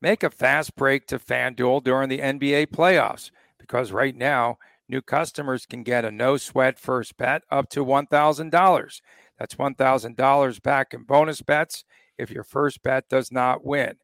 Make 0.00 0.22
a 0.22 0.30
fast 0.30 0.74
break 0.76 1.06
to 1.06 1.18
FanDuel 1.18 1.84
during 1.84 2.08
the 2.08 2.18
NBA 2.18 2.66
playoffs 2.68 3.30
because 3.58 3.92
right 3.92 4.16
now, 4.16 4.58
new 4.88 5.00
customers 5.00 5.64
can 5.64 5.82
get 5.84 6.04
a 6.04 6.10
no 6.10 6.36
sweat 6.36 6.78
first 6.78 7.16
bet 7.16 7.42
up 7.50 7.70
to 7.70 7.84
$1,000. 7.84 9.00
That's 9.38 9.54
$1,000 9.54 10.62
back 10.62 10.92
in 10.92 11.04
bonus 11.04 11.40
bets 11.40 11.84
if 12.18 12.30
your 12.30 12.44
first 12.44 12.82
bet 12.82 13.08
does 13.08 13.30
not 13.32 13.64
win. 13.64 13.94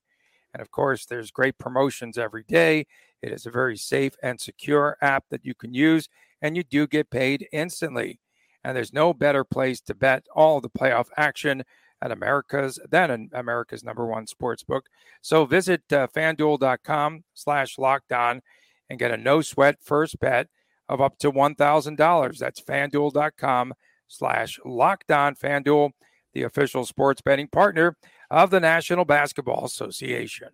And 0.54 0.60
of 0.60 0.70
course, 0.70 1.06
there's 1.06 1.30
great 1.30 1.58
promotions 1.58 2.18
every 2.18 2.44
day. 2.44 2.86
It 3.22 3.32
is 3.32 3.46
a 3.46 3.50
very 3.50 3.76
safe 3.76 4.14
and 4.22 4.40
secure 4.40 4.96
app 5.02 5.24
that 5.30 5.44
you 5.44 5.54
can 5.54 5.74
use, 5.74 6.08
and 6.40 6.56
you 6.56 6.62
do 6.62 6.86
get 6.86 7.10
paid 7.10 7.46
instantly. 7.52 8.20
And 8.64 8.76
there's 8.76 8.92
no 8.92 9.12
better 9.12 9.44
place 9.44 9.80
to 9.82 9.94
bet 9.94 10.24
all 10.34 10.60
the 10.60 10.70
playoff 10.70 11.08
action 11.16 11.64
at 12.00 12.12
America's 12.12 12.78
than 12.90 13.30
America's 13.32 13.84
number 13.84 14.06
one 14.06 14.26
sports 14.26 14.62
book. 14.62 14.86
So 15.20 15.44
visit 15.44 15.82
uh, 15.92 16.06
fanduel.com 16.08 17.24
slash 17.34 17.78
locked 17.78 18.12
on 18.12 18.42
and 18.88 18.98
get 18.98 19.10
a 19.10 19.16
no 19.16 19.42
sweat 19.42 19.76
first 19.82 20.20
bet 20.20 20.48
of 20.88 21.00
up 21.00 21.18
to 21.18 21.32
$1,000. 21.32 22.38
That's 22.38 22.60
fanduel.com 22.60 23.74
slash 24.06 24.58
locked 24.64 25.10
on. 25.10 25.34
Fanduel, 25.34 25.90
the 26.32 26.42
official 26.42 26.86
sports 26.86 27.20
betting 27.20 27.48
partner 27.48 27.96
of 28.30 28.50
the 28.50 28.60
National 28.60 29.04
Basketball 29.04 29.64
Association. 29.64 30.48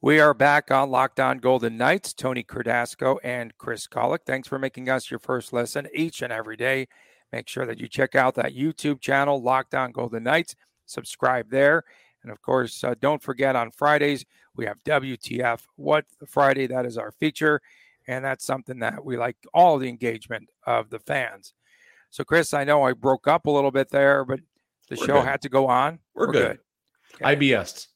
We 0.00 0.18
are 0.18 0.34
back 0.34 0.70
on 0.72 0.90
Locked 0.90 1.20
On 1.20 1.38
Golden 1.38 1.76
Knights. 1.76 2.12
Tony 2.12 2.42
Cardasco 2.42 3.18
and 3.22 3.56
Chris 3.56 3.86
Kollik. 3.86 4.24
Thanks 4.26 4.48
for 4.48 4.58
making 4.58 4.88
us 4.88 5.10
your 5.10 5.20
first 5.20 5.52
listen 5.52 5.86
each 5.94 6.22
and 6.22 6.32
every 6.32 6.56
day. 6.56 6.88
Make 7.32 7.48
sure 7.48 7.66
that 7.66 7.78
you 7.78 7.86
check 7.86 8.14
out 8.14 8.34
that 8.34 8.54
YouTube 8.54 9.00
channel, 9.00 9.40
Locked 9.40 9.74
On 9.74 9.92
Golden 9.92 10.24
Knights. 10.24 10.56
Subscribe 10.86 11.50
there. 11.50 11.84
And 12.24 12.32
of 12.32 12.42
course, 12.42 12.82
uh, 12.82 12.94
don't 13.00 13.22
forget 13.22 13.54
on 13.54 13.70
Fridays, 13.70 14.24
we 14.56 14.66
have 14.66 14.82
WTF 14.84 15.60
What 15.76 16.04
Friday. 16.26 16.66
That 16.66 16.84
is 16.84 16.98
our 16.98 17.12
feature. 17.12 17.60
And 18.08 18.24
that's 18.24 18.44
something 18.44 18.80
that 18.80 19.04
we 19.04 19.16
like 19.16 19.36
all 19.54 19.78
the 19.78 19.88
engagement 19.88 20.48
of 20.66 20.90
the 20.90 20.98
fans. 20.98 21.54
So, 22.12 22.24
Chris, 22.24 22.52
I 22.52 22.64
know 22.64 22.82
I 22.82 22.92
broke 22.92 23.26
up 23.26 23.46
a 23.46 23.50
little 23.50 23.70
bit 23.70 23.88
there, 23.88 24.24
but 24.26 24.38
the 24.90 24.96
We're 25.00 25.06
show 25.06 25.14
good. 25.14 25.24
had 25.24 25.40
to 25.42 25.48
go 25.48 25.66
on. 25.66 25.98
We're, 26.14 26.26
We're 26.26 26.32
good. 26.32 26.58
good. 27.18 27.26
Okay. 27.26 27.36
IBS. 27.36 27.86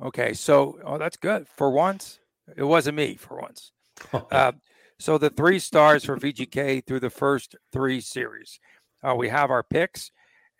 Okay, 0.00 0.32
so 0.34 0.78
oh, 0.84 0.98
that's 0.98 1.16
good 1.16 1.48
for 1.48 1.70
once. 1.72 2.20
It 2.56 2.62
wasn't 2.62 2.96
me 2.96 3.16
for 3.16 3.40
once. 3.40 3.72
uh, 4.30 4.52
so 5.00 5.18
the 5.18 5.30
three 5.30 5.58
stars 5.58 6.04
for 6.04 6.16
VGK 6.16 6.86
through 6.86 7.00
the 7.00 7.10
first 7.10 7.56
three 7.72 8.00
series. 8.00 8.60
Uh, 9.02 9.16
we 9.16 9.28
have 9.30 9.50
our 9.50 9.64
picks, 9.64 10.12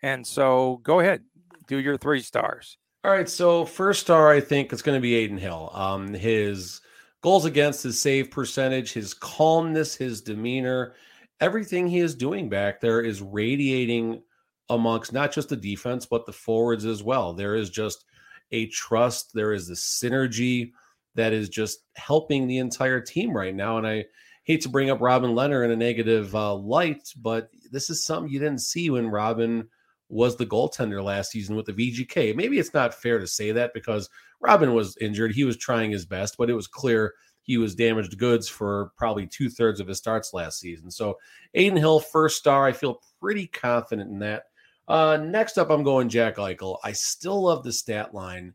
and 0.03 0.27
so 0.27 0.81
go 0.83 0.99
ahead, 0.99 1.23
do 1.67 1.77
your 1.77 1.97
three 1.97 2.21
stars. 2.21 2.77
All 3.05 3.11
right, 3.11 3.29
so 3.29 3.63
first 3.63 4.01
star, 4.01 4.31
I 4.31 4.41
think 4.41 4.73
it's 4.73 4.81
going 4.81 4.97
to 4.97 5.01
be 5.01 5.23
Adin 5.23 5.37
Hill. 5.37 5.71
Um, 5.73 6.13
his 6.13 6.81
goals 7.21 7.45
against, 7.45 7.83
his 7.83 8.01
save 8.01 8.31
percentage, 8.31 8.91
his 8.91 9.13
calmness, 9.13 9.95
his 9.95 10.19
demeanor, 10.21 10.93
everything 11.39 11.87
he 11.87 11.99
is 11.99 12.15
doing 12.15 12.49
back 12.49 12.79
there 12.79 13.01
is 13.01 13.21
radiating 13.21 14.21
amongst 14.69 15.13
not 15.13 15.31
just 15.31 15.49
the 15.49 15.55
defense 15.55 16.05
but 16.05 16.25
the 16.25 16.33
forwards 16.33 16.85
as 16.85 17.03
well. 17.03 17.33
There 17.33 17.55
is 17.55 17.69
just 17.69 18.05
a 18.51 18.67
trust, 18.67 19.33
there 19.33 19.53
is 19.53 19.69
a 19.69 19.73
synergy 19.73 20.71
that 21.15 21.33
is 21.33 21.49
just 21.49 21.79
helping 21.95 22.47
the 22.47 22.59
entire 22.59 23.01
team 23.01 23.35
right 23.35 23.55
now. 23.55 23.77
And 23.77 23.87
I 23.87 24.05
hate 24.43 24.61
to 24.61 24.69
bring 24.69 24.89
up 24.89 25.01
Robin 25.01 25.31
Lehner 25.31 25.65
in 25.65 25.71
a 25.71 25.75
negative 25.75 26.33
uh, 26.35 26.55
light, 26.55 27.11
but 27.17 27.49
this 27.71 27.89
is 27.89 28.05
something 28.05 28.31
you 28.31 28.39
didn't 28.39 28.61
see 28.61 28.89
when 28.89 29.07
Robin 29.07 29.67
was 30.09 30.37
the 30.37 30.45
goaltender 30.45 31.03
last 31.03 31.31
season 31.31 31.55
with 31.55 31.65
the 31.65 31.73
VGK. 31.73 32.35
Maybe 32.35 32.59
it's 32.59 32.73
not 32.73 32.93
fair 32.93 33.19
to 33.19 33.27
say 33.27 33.51
that 33.51 33.73
because 33.73 34.09
Robin 34.39 34.73
was 34.73 34.95
injured. 35.01 35.33
He 35.33 35.43
was 35.43 35.57
trying 35.57 35.91
his 35.91 36.05
best, 36.05 36.35
but 36.37 36.49
it 36.49 36.53
was 36.53 36.67
clear 36.67 37.15
he 37.47 37.57
was 37.57 37.75
damaged 37.75 38.17
goods 38.17 38.47
for 38.47 38.91
probably 38.97 39.25
two 39.25 39.49
thirds 39.49 39.79
of 39.79 39.87
his 39.87 39.97
starts 39.97 40.33
last 40.33 40.59
season. 40.59 40.91
So 40.91 41.17
Adin 41.55 41.77
Hill, 41.77 42.01
first 42.01 42.37
star. 42.37 42.67
I 42.67 42.73
feel 42.73 43.01
pretty 43.21 43.47
confident 43.47 44.11
in 44.11 44.19
that. 44.19 44.43
Uh, 44.87 45.17
next 45.17 45.57
up, 45.57 45.69
I'm 45.69 45.83
going 45.83 46.09
Jack 46.09 46.35
Eichel. 46.35 46.77
I 46.83 46.91
still 46.91 47.43
love 47.43 47.63
the 47.63 47.71
stat 47.71 48.13
line 48.13 48.53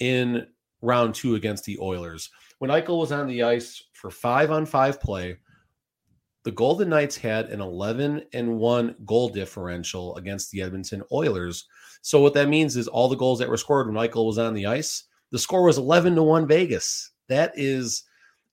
in 0.00 0.46
round 0.80 1.14
two 1.14 1.36
against 1.36 1.64
the 1.64 1.78
Oilers. 1.80 2.30
When 2.58 2.70
Eichel 2.70 2.98
was 2.98 3.12
on 3.12 3.28
the 3.28 3.44
ice 3.44 3.82
for 3.92 4.10
five 4.10 4.50
on 4.50 4.66
five 4.66 5.00
play, 5.00 5.36
the 6.42 6.50
Golden 6.50 6.88
Knights 6.88 7.16
had 7.16 7.46
an 7.46 7.60
11 7.60 8.24
and 8.32 8.58
1 8.58 8.96
goal 9.04 9.28
differential 9.28 10.16
against 10.16 10.50
the 10.50 10.62
Edmonton 10.62 11.02
Oilers. 11.12 11.66
So 12.02 12.20
what 12.20 12.34
that 12.34 12.48
means 12.48 12.76
is 12.76 12.88
all 12.88 13.08
the 13.08 13.14
goals 13.14 13.38
that 13.38 13.48
were 13.48 13.56
scored 13.56 13.86
when 13.86 13.96
Eichel 13.96 14.26
was 14.26 14.38
on 14.38 14.54
the 14.54 14.66
ice, 14.66 15.04
the 15.30 15.38
score 15.38 15.62
was 15.64 15.78
11 15.78 16.16
to 16.16 16.22
1 16.24 16.48
Vegas. 16.48 17.12
That 17.28 17.52
is 17.54 18.02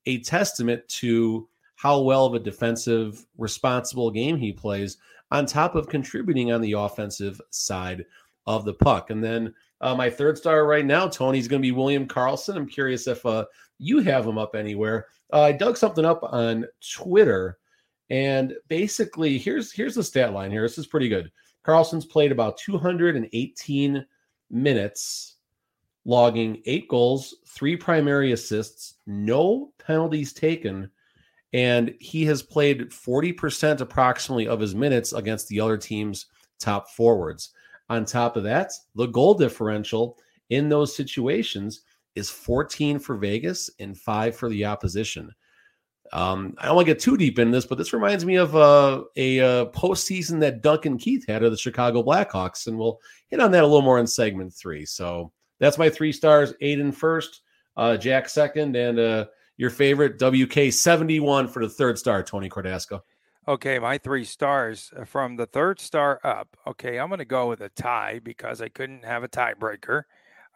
a 0.10 0.20
testament 0.20 0.88
to 0.88 1.48
how 1.76 2.02
well 2.02 2.26
of 2.26 2.34
a 2.34 2.40
defensive, 2.40 3.26
responsible 3.38 4.12
game 4.12 4.38
he 4.38 4.52
plays, 4.52 4.98
on 5.32 5.46
top 5.46 5.76
of 5.76 5.88
contributing 5.88 6.52
on 6.52 6.62
the 6.62 6.74
offensive 6.74 7.40
side 7.52 8.04
of 8.48 8.66
the 8.66 8.74
puck. 8.74 9.12
And 9.12 9.24
then 9.24 9.54
uh, 9.80 9.96
my 9.96 10.10
third 10.10 10.38
star 10.38 10.66
right 10.66 10.86
now, 10.86 11.08
Tony's 11.08 11.48
going 11.48 11.62
to 11.62 11.66
be 11.66 11.72
William 11.72 12.08
Karlsson. 12.08 12.56
I'm 12.56 12.68
curious 12.68 13.08
if 13.08 13.24
uh, 13.26 13.46
you 13.78 14.00
have 14.00 14.26
him 14.26 14.38
up 14.38 14.56
anywhere. 14.56 15.06
Uh, 15.32 15.42
I 15.42 15.52
dug 15.52 15.78
something 15.78 16.06
up 16.06 16.22
on 16.24 16.66
Twitter, 16.96 17.60
and 18.10 18.56
basically, 18.68 19.38
here's 19.38 19.72
here's 19.72 19.94
the 19.94 20.04
stat 20.04 20.34
line 20.34 20.50
here. 20.50 20.64
This 20.64 20.80
is 20.80 20.88
pretty 20.88 21.08
good. 21.08 21.32
Karlsson's 21.66 22.06
played 22.06 22.32
about 22.32 22.58
218 22.58 24.06
minutes, 24.50 25.36
logging 26.06 26.62
eight 26.66 26.88
goals, 26.88 27.36
three 27.48 27.76
primary 27.76 28.32
assists, 28.32 28.96
no 29.06 29.72
penalties 29.86 30.34
taken, 30.34 30.90
and 31.54 31.94
he 32.00 32.26
has 32.26 32.42
played 32.42 32.90
40% 32.90 33.82
approximately 33.82 34.48
of 34.48 34.60
his 34.60 34.76
minutes 34.76 35.14
against 35.14 35.48
the 35.48 35.60
other 35.60 35.78
team's 35.78 36.28
top 36.60 36.90
forwards. 36.90 37.52
On 37.90 38.06
top 38.06 38.38
of 38.38 38.44
that, 38.44 38.72
the 38.96 39.08
goal 39.08 39.34
differential 39.34 40.18
in 40.50 40.70
those 40.70 40.96
situations 40.96 41.82
is 42.16 42.30
14 42.30 43.00
for 43.00 43.16
Vegas 43.16 43.70
and 43.80 43.98
five 43.98 44.36
for 44.36 44.50
the 44.50 44.66
opposition. 44.66 45.32
Um, 46.12 46.56
I 46.58 46.66
don't 46.66 46.76
want 46.76 46.88
to 46.88 46.94
get 46.94 47.02
too 47.02 47.18
deep 47.18 47.38
in 47.38 47.52
this, 47.52 47.66
but 47.66 47.78
this 47.78 47.94
reminds 47.94 48.26
me 48.26 48.36
of 48.36 48.56
uh, 48.56 49.04
a 49.16 49.40
uh, 49.40 49.66
postseason 49.68 50.40
that 50.40 50.62
Duncan 50.62 50.98
Keith 50.98 51.26
had 51.28 51.44
of 51.44 51.52
the 51.52 51.58
Chicago 51.58 52.02
Blackhawks, 52.02 52.68
and 52.68 52.78
we'll 52.78 53.00
hit 53.28 53.40
on 53.40 53.52
that 53.52 53.64
a 53.64 53.68
little 53.68 53.84
more 53.84 54.00
in 54.00 54.08
segment 54.08 54.54
three. 54.54 54.86
So 54.86 55.32
that's 55.60 55.78
my 55.78 55.90
three 55.90 56.12
stars: 56.12 56.54
Adin 56.62 56.92
first, 56.92 57.42
uh, 57.78 57.98
Jack 57.98 58.30
second, 58.30 58.76
and 58.76 59.00
uh, 59.00 59.26
your 59.58 59.70
favorite 59.70 60.20
WK 60.20 60.72
seventy 60.74 61.20
one 61.20 61.48
for 61.48 61.64
the 61.64 61.70
third 61.70 61.98
star, 61.98 62.24
Tony 62.24 62.50
Cordasco. 62.50 63.02
Okay, 63.48 63.80
my 63.80 63.98
three 63.98 64.26
stars 64.26 64.94
uh, 64.96 65.06
from 65.06 65.36
the 65.36 65.46
third 65.46 65.80
star 65.80 66.20
up. 66.24 66.56
Okay, 66.68 67.00
I'm 67.00 67.08
going 67.08 67.20
to 67.20 67.26
go 67.26 67.48
with 67.50 67.62
a 67.62 67.70
tie 67.70 68.20
because 68.24 68.62
I 68.62 68.70
couldn't 68.70 69.06
have 69.06 69.24
a 69.24 69.28
tiebreaker. 69.28 70.04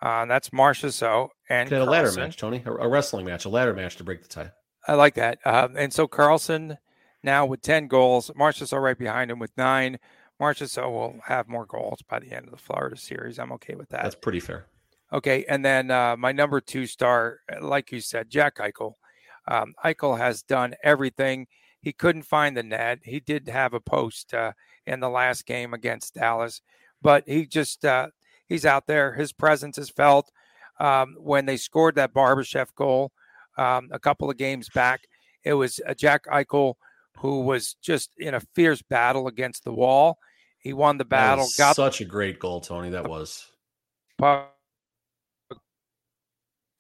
Uh, 0.02 0.26
that's 0.26 0.50
Marchessault 0.50 1.30
and 1.50 1.72
a 1.72 1.86
ladder 1.86 2.12
match, 2.12 2.38
Tony, 2.38 2.62
a 2.66 2.88
wrestling 2.88 3.26
match, 3.26 3.46
a 3.46 3.50
ladder 3.50 3.74
match 3.74 3.96
to 3.96 4.04
break 4.04 4.22
the 4.22 4.28
tie. 4.28 4.52
I 4.88 4.96
like 4.96 5.16
that. 5.16 5.40
Um, 5.46 5.76
and 5.78 5.94
so 5.94 6.08
Karlsson 6.08 6.78
now 7.24 7.46
with 7.46 7.62
10 7.62 7.88
goals, 7.88 8.30
Marchessault 8.38 8.82
right 8.82 8.98
behind 8.98 9.32
him 9.32 9.40
with 9.40 9.58
nine. 9.58 9.98
Marchessault 10.42 10.92
will 10.92 11.20
have 11.26 11.48
more 11.48 11.66
goals 11.66 12.02
by 12.02 12.20
the 12.20 12.34
end 12.34 12.46
of 12.46 12.52
the 12.52 12.58
Florida 12.58 12.98
series. 12.98 13.40
I'm 13.40 13.54
okay 13.54 13.76
with 13.76 13.90
that. 13.90 14.04
That's 14.04 14.16
pretty 14.16 14.42
fair. 14.42 14.66
Okay. 15.14 15.46
And 15.48 15.64
then 15.64 15.92
uh, 15.92 16.18
my 16.18 16.32
number 16.32 16.60
two 16.60 16.86
star, 16.88 17.40
like 17.62 17.92
you 17.92 18.00
said, 18.00 18.30
Jack 18.30 18.58
Eichel. 18.58 18.94
Um, 19.48 19.74
Eichel 19.84 20.18
has 20.18 20.42
done 20.42 20.74
everything. 20.84 21.48
He 21.82 21.92
couldn't 21.94 22.24
find 22.24 22.56
the 22.56 22.64
net. 22.64 23.00
He 23.04 23.20
did 23.20 23.48
have 23.50 23.74
a 23.74 23.80
post 23.80 24.34
uh, 24.34 24.54
in 24.88 25.00
the 25.00 25.10
last 25.10 25.46
game 25.46 25.74
against 25.74 26.16
Dallas, 26.16 26.62
but 27.02 27.26
he 27.28 27.46
just, 27.46 27.84
uh, 27.84 28.08
he's 28.48 28.66
out 28.66 28.88
there. 28.88 29.14
His 29.14 29.34
presence 29.34 29.78
is 29.78 29.90
felt. 29.90 30.32
Um, 30.80 31.16
when 31.20 31.46
they 31.46 31.58
scored 31.58 31.96
that 31.96 32.14
Barbashev 32.14 32.74
goal, 32.76 33.12
um, 33.58 33.90
a 33.92 34.00
couple 34.00 34.30
of 34.30 34.38
games 34.38 34.70
back. 34.70 35.02
It 35.44 35.54
was 35.54 35.80
uh, 35.88 35.94
Jack 35.94 36.26
Eichel 36.28 36.76
who 37.18 37.42
was 37.42 37.76
just 37.82 38.12
in 38.18 38.34
a 38.34 38.42
fierce 38.56 38.82
battle 38.82 39.28
against 39.28 39.64
the 39.64 39.74
wall. 39.74 40.18
He 40.60 40.74
won 40.74 40.98
the 40.98 41.06
battle. 41.06 41.48
Got 41.58 41.76
such 41.76 42.02
a 42.02 42.06
great 42.06 42.40
goal, 42.40 42.62
Tony. 42.62 42.90
That 42.90 43.08
was. 43.08 43.46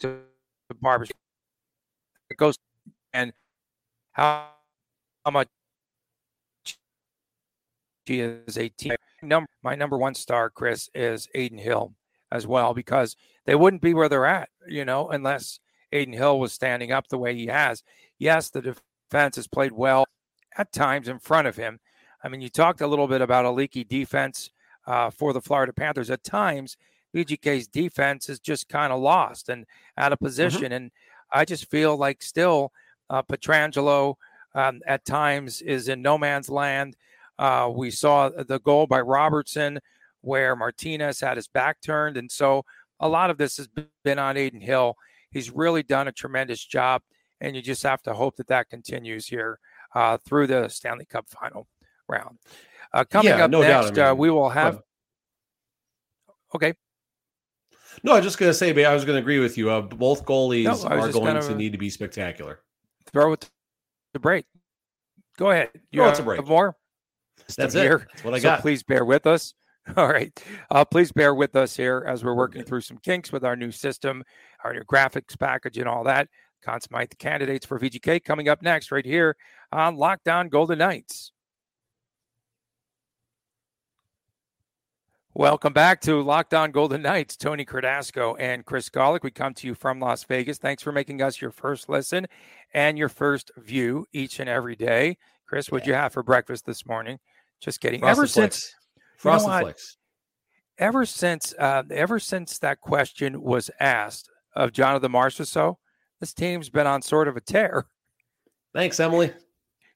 To 0.04 0.20
Barbara. 0.82 1.08
It 2.30 2.38
goes 2.38 2.58
and 3.14 3.32
how, 4.12 4.50
how 5.24 5.32
much 5.32 5.48
she 8.08 8.20
is 8.20 8.58
a 8.58 8.70
team. 8.70 8.96
Number 9.22 9.48
my 9.64 9.76
number 9.76 9.98
one 9.98 10.14
star, 10.14 10.50
Chris, 10.50 10.90
is 10.94 11.30
Adin 11.34 11.58
Hill 11.58 11.94
as 12.32 12.46
well 12.46 12.74
because 12.74 13.16
they 13.46 13.56
wouldn't 13.56 13.82
be 13.82 13.94
where 13.94 14.10
they're 14.10 14.26
at, 14.26 14.50
you 14.68 14.84
know, 14.84 15.08
unless 15.10 15.60
Adin 15.94 16.14
Hill 16.14 16.40
was 16.40 16.52
standing 16.52 16.92
up 16.92 17.08
the 17.08 17.18
way 17.18 17.34
he 17.36 17.48
has. 17.48 17.84
Yes, 18.20 18.50
the 18.50 18.62
defense 18.62 19.38
has 19.38 19.48
played 19.48 19.72
well 19.72 20.06
at 20.58 20.74
times 20.74 21.08
in 21.08 21.20
front 21.20 21.48
of 21.48 21.56
him. 21.56 21.80
I 22.24 22.30
mean, 22.30 22.42
you 22.42 22.50
talked 22.50 22.82
a 22.82 22.88
little 22.88 23.08
bit 23.08 23.22
about 23.22 23.46
a 23.46 23.52
leaky 23.52 23.84
defense 23.84 24.50
uh, 24.86 25.10
for 25.10 25.32
the 25.32 25.42
Florida 25.42 25.72
Panthers. 25.72 26.10
At 26.10 26.24
times, 26.24 26.76
VGK's 27.14 27.68
defense 27.68 28.30
is 28.30 28.40
just 28.40 28.70
kind 28.70 28.92
of 28.92 29.00
lost 29.00 29.50
and 29.50 29.66
out 29.98 30.14
of 30.14 30.18
mm-hmm. 30.18 30.26
position. 30.26 30.64
Mm-hmm. 30.66 30.74
And 30.74 30.92
I 31.32 31.46
just 31.46 31.70
feel 31.70 31.98
like 31.98 32.22
still 32.22 32.72
uh, 33.10 33.24
Pietrangelo 33.24 34.16
um, 34.56 34.82
at 34.88 35.06
times 35.06 35.62
is 35.62 35.88
in 35.88 36.02
no 36.02 36.18
man's 36.18 36.50
land. 36.50 36.96
Uh, 37.40 37.72
we 37.74 37.92
saw 37.92 38.30
the 38.30 38.60
goal 38.60 38.88
by 38.88 39.02
Robertson 39.02 39.80
where 40.22 40.56
Martinez 40.56 41.20
had 41.20 41.38
his 41.38 41.48
back 41.48 41.82
turned. 41.82 42.18
And 42.18 42.32
so 42.32 42.64
a 43.00 43.08
lot 43.08 43.30
of 43.30 43.38
this 43.38 43.58
has 43.58 43.68
been 44.04 44.20
on 44.20 44.38
Adin 44.38 44.62
Hill. 44.62 44.96
He's 45.32 45.52
really 45.52 45.84
done 45.84 46.08
a 46.08 46.12
tremendous 46.12 46.64
job, 46.64 47.02
and 47.42 47.56
you 47.56 47.62
just 47.62 47.84
have 47.84 48.02
to 48.04 48.14
hope 48.14 48.38
that 48.38 48.48
that 48.48 48.70
continues 48.70 49.28
here 49.28 49.60
uh, 49.96 50.18
through 50.18 50.48
the 50.48 50.70
Stanley 50.70 51.06
Cup 51.06 51.26
final 51.28 51.68
round. 52.08 52.38
Uh, 52.94 53.04
coming 53.04 53.34
yeah, 53.34 53.44
up 53.44 53.52
no 53.52 53.62
next, 53.62 53.92
doubt, 53.92 54.00
I 54.00 54.02
uh, 54.02 54.06
mean, 54.06 54.12
uh, 54.12 54.16
we 54.16 54.30
will 54.30 54.50
have. 54.50 54.82
Okay. 56.56 56.74
No, 58.04 58.12
I 58.12 58.16
was 58.18 58.26
just 58.26 58.38
going 58.38 58.50
to 58.50 58.54
say, 58.54 58.84
I 58.84 58.94
was 58.94 59.06
going 59.06 59.16
to 59.16 59.22
agree 59.22 59.40
with 59.40 59.58
you. 59.58 59.70
Uh, 59.70 59.82
both 59.82 60.26
goalies 60.26 60.66
no, 60.66 60.88
are 60.88 61.10
going 61.10 61.40
gonna, 61.40 61.56
need 61.56 61.72
to 61.72 61.78
be 61.78 61.90
spectacular. 61.90 62.60
Throw 63.12 63.34
it 63.34 63.50
the 64.14 64.20
break. 64.20 64.46
Go 65.38 65.52
ahead. 65.52 65.70
You 65.92 66.02
throw 66.02 66.14
to 66.14 66.24
break. 66.24 66.48
More. 66.48 66.76
That's 67.58 67.76
it. 67.76 67.82
Here. 67.82 68.08
That's 68.12 68.24
what 68.24 68.34
I 68.34 68.40
so 68.40 68.44
got. 68.44 68.62
Please 68.62 68.84
bear 68.84 69.06
with 69.06 69.26
us. 69.26 69.54
All 69.98 70.08
right. 70.08 70.32
Uh, 70.72 70.86
please 70.86 71.12
bear 71.12 71.36
with 71.36 71.56
us 71.56 71.76
here 71.76 72.06
as 72.08 72.24
we're 72.24 72.36
working 72.36 72.64
through 72.64 72.82
some 72.82 72.98
kinks 72.98 73.32
with 73.32 73.44
our 73.44 73.56
new 73.56 73.72
system, 73.72 74.24
our 74.64 74.74
new 74.74 74.84
graphics 74.84 75.38
package, 75.38 75.78
and 75.78 75.88
all 75.90 76.06
that. 76.06 76.30
Conn 76.64 76.80
Smythe 76.80 77.10
the 77.10 77.18
candidates 77.18 77.66
for 77.66 77.78
VGK 77.78 78.24
coming 78.24 78.48
up 78.48 78.62
next, 78.62 78.94
right 78.94 79.06
here 79.06 79.36
on 79.74 79.98
Locked 79.98 80.30
On 80.30 80.48
Golden 80.48 80.78
Knights. 80.80 81.33
Welcome 85.36 85.74
back 85.74 86.00
to 86.02 86.22
Locked 86.22 86.54
On 86.54 86.70
Golden 86.70 87.02
Knights. 87.02 87.36
Tony 87.36 87.66
Cardasco 87.66 88.36
and 88.38 88.64
Chris 88.64 88.88
Gawlik. 88.88 89.24
We 89.24 89.32
come 89.32 89.56
to 89.56 89.66
you 89.66 89.74
from 89.74 90.00
Las 90.00 90.24
Vegas. 90.26 90.60
Thanks 90.60 90.84
for 90.84 90.92
making 90.92 91.24
us 91.24 91.42
your 91.42 91.50
first 91.50 91.90
listen 91.90 92.28
and 92.72 93.00
your 93.00 93.10
first 93.10 93.50
view 93.58 94.06
each 94.14 94.40
and 94.40 94.48
every 94.48 94.76
day. 94.76 95.18
Chris, 95.48 95.72
what'd 95.72 95.88
you 95.88 95.96
have 95.96 96.14
for 96.14 96.22
breakfast 96.22 96.68
this 96.68 96.86
morning? 96.86 97.18
Just 97.60 97.82
kidding. 97.82 98.02
Frosted 98.02 98.20
Ever 98.20 98.28
since 98.28 98.76
Frosted 99.18 99.48
you 99.48 99.58
know 99.58 99.62
Flakes. 99.64 99.98
Ever 100.78 101.04
since, 101.04 101.56
uh, 101.58 101.82
ever 101.90 102.20
since 102.20 102.60
that 102.60 102.80
question 102.80 103.42
was 103.42 103.72
asked 103.80 104.30
of 104.56 104.72
Jonathan 104.72 105.12
Marchessault, 105.12 105.78
this 106.20 106.32
team's 106.36 106.70
been 106.70 106.86
on 106.86 107.02
sort 107.02 107.28
of 107.28 107.36
a 107.36 107.42
tear. 107.42 107.88
Thanks, 108.72 109.00
Emily. 109.00 109.34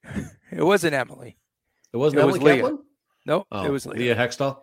it 0.52 0.63
wasn't 0.63 0.95
Emily. 0.95 1.38
It 1.93 1.97
wasn't 1.97 2.21
it 2.21 2.23
Emily 2.23 2.39
was 2.39 2.54
Kaplan. 2.54 2.80
Nope, 3.28 3.47
oh, 3.52 3.65
it 3.65 3.69
was 3.69 3.86
Leah. 3.86 4.00
Leah 4.00 4.15
Hextall. 4.15 4.62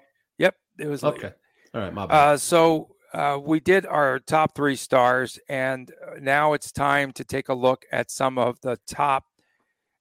It 0.78 0.86
was. 0.86 1.04
Okay, 1.04 1.22
Leah. 1.22 1.34
all 1.74 1.80
right, 1.80 1.94
my 1.94 2.06
bad. 2.06 2.14
Uh, 2.14 2.36
so 2.36 2.94
uh, 3.14 3.38
we 3.40 3.60
did 3.60 3.86
our 3.86 4.18
top 4.18 4.54
three 4.54 4.76
stars, 4.76 5.38
and 5.48 5.92
uh, 6.04 6.18
now 6.20 6.52
it's 6.52 6.72
time 6.72 7.12
to 7.12 7.24
take 7.24 7.48
a 7.48 7.54
look 7.54 7.84
at 7.92 8.10
some 8.10 8.38
of 8.38 8.60
the 8.60 8.78
top, 8.88 9.24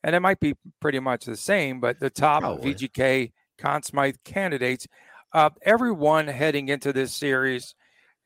and 0.03 0.15
it 0.15 0.19
might 0.19 0.39
be 0.39 0.55
pretty 0.79 0.99
much 0.99 1.25
the 1.25 1.38
same, 1.38 1.79
but 1.79 1.99
the 1.99 2.09
top 2.09 2.41
Probably. 2.41 2.73
VGK 2.73 3.31
Conn 3.57 3.83
Smythe 3.83 4.15
candidates. 4.25 4.88
Uh, 5.31 5.51
everyone 5.62 6.27
heading 6.27 6.69
into 6.69 6.91
this 6.91 7.13
series 7.13 7.75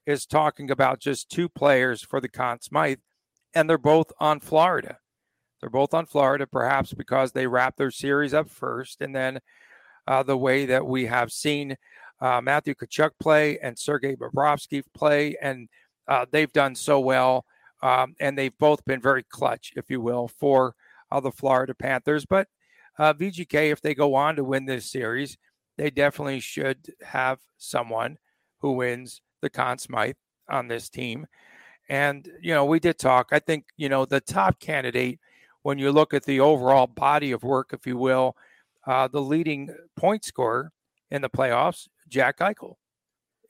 is 0.05 0.25
talking 0.25 0.71
about 0.71 0.99
just 0.99 1.29
two 1.29 1.49
players 1.49 2.01
for 2.01 2.21
the 2.21 2.29
Conn 2.29 2.62
Smythe, 2.62 2.99
and 3.53 3.69
they're 3.69 3.77
both 3.77 4.12
on 4.19 4.39
Florida. 4.39 4.99
They're 5.60 5.69
both 5.69 5.93
on 5.93 6.05
Florida, 6.05 6.47
perhaps 6.47 6.93
because 6.93 7.33
they 7.33 7.47
wrap 7.47 7.75
their 7.75 7.91
series 7.91 8.33
up 8.33 8.49
first, 8.49 9.01
and 9.01 9.13
then 9.13 9.39
uh, 10.07 10.23
the 10.23 10.38
way 10.38 10.65
that 10.65 10.86
we 10.86 11.07
have 11.07 11.31
seen 11.31 11.75
uh, 12.19 12.41
Matthew 12.41 12.73
Tkachuk 12.73 13.12
play 13.19 13.60
and 13.60 13.77
Sergei 13.77 14.15
Bobrovsky 14.15 14.84
play, 14.93 15.36
and 15.41 15.69
uh, 16.08 16.25
they've 16.32 16.51
done 16.53 16.75
so 16.75 16.99
well, 16.99 17.45
um, 17.84 18.15
and 18.19 18.38
they've 18.38 18.58
both 18.58 18.84
been 18.86 19.01
very 19.01 19.23
clutch, 19.23 19.73
if 19.75 19.89
you 19.89 20.01
will, 20.01 20.27
for 20.27 20.73
uh, 21.12 21.19
the 21.19 21.32
Florida 21.32 21.73
Panthers. 21.75 22.25
But 22.25 22.47
uh, 22.97 23.13
VGK, 23.13 23.71
if 23.71 23.82
they 23.82 23.93
go 23.93 24.15
on 24.15 24.36
to 24.36 24.43
win 24.43 24.65
this 24.65 24.89
series, 24.89 25.38
they 25.77 25.91
definitely 25.91 26.39
should 26.39 26.93
have 27.03 27.39
someone 27.58 28.17
who 28.60 28.73
wins 28.73 29.21
the 29.41 29.49
Conn 29.49 29.77
Smythe 29.77 30.15
on 30.49 30.67
this 30.67 30.89
team. 30.89 31.27
And, 31.89 32.27
you 32.41 32.53
know, 32.53 32.65
we 32.65 32.80
did 32.80 32.97
talk. 32.97 33.30
I 33.32 33.39
think, 33.39 33.65
you 33.77 33.88
know, 33.88 34.06
the 34.06 34.19
top 34.19 34.60
candidate, 34.60 35.19
when 35.62 35.77
you 35.77 35.91
look 35.91 36.13
at 36.13 36.25
the 36.25 36.39
overall 36.39 36.88
body 36.88 37.32
of 37.32 37.43
work, 37.43 37.69
if 37.73 37.86
you 37.86 37.97
will, 37.97 38.36
uh, 38.86 39.08
the 39.08 39.21
leading 39.21 39.69
point 39.95 40.25
scorer 40.25 40.71
in 41.12 41.21
the 41.21 41.30
playoffs, 41.30 41.88
Jack 42.08 42.39
Eichel. 42.39 42.76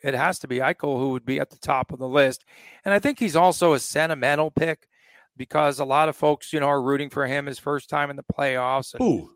It 0.04 0.14
has 0.14 0.40
to 0.40 0.48
be 0.48 0.58
Eichel 0.58 1.00
who 1.00 1.10
would 1.10 1.26
be 1.26 1.40
at 1.40 1.50
the 1.50 1.58
top 1.58 1.92
of 1.92 2.00
the 2.00 2.08
list. 2.08 2.46
And 2.86 2.94
I 2.94 3.00
think 3.00 3.20
he's 3.20 3.36
also 3.36 3.74
a 3.74 3.80
sentimental 3.80 4.52
pick 4.52 4.88
because 5.36 5.80
a 5.80 5.86
lot 5.86 6.10
of 6.10 6.16
folks, 6.16 6.54
you 6.54 6.60
know, 6.60 6.68
are 6.68 6.82
rooting 6.82 7.10
for 7.10 7.26
him 7.26 7.46
his 7.46 7.60
first 7.60 7.90
time 7.90 8.10
in 8.10 8.16
the 8.16 8.24
playoffs. 8.24 8.94
And 8.94 9.04
Who? 9.04 9.32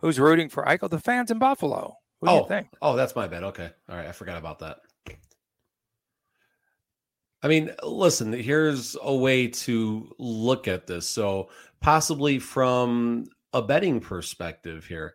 Who's 0.00 0.20
rooting 0.20 0.48
for 0.48 0.64
Eichel? 0.64 0.90
The 0.90 0.98
fans 0.98 1.30
in 1.30 1.38
Buffalo. 1.38 1.96
Do 2.22 2.30
oh, 2.30 2.42
you 2.42 2.48
think? 2.48 2.68
oh, 2.80 2.96
that's 2.96 3.14
my 3.14 3.28
bad. 3.28 3.42
Okay, 3.44 3.70
all 3.88 3.96
right, 3.96 4.06
I 4.06 4.12
forgot 4.12 4.38
about 4.38 4.60
that. 4.60 4.78
I 7.42 7.48
mean, 7.48 7.70
listen, 7.82 8.32
here's 8.32 8.96
a 9.02 9.14
way 9.14 9.48
to 9.48 10.10
look 10.18 10.66
at 10.66 10.86
this. 10.86 11.08
So, 11.08 11.50
possibly 11.80 12.38
from 12.38 13.26
a 13.52 13.62
betting 13.62 14.00
perspective 14.00 14.86
here, 14.86 15.14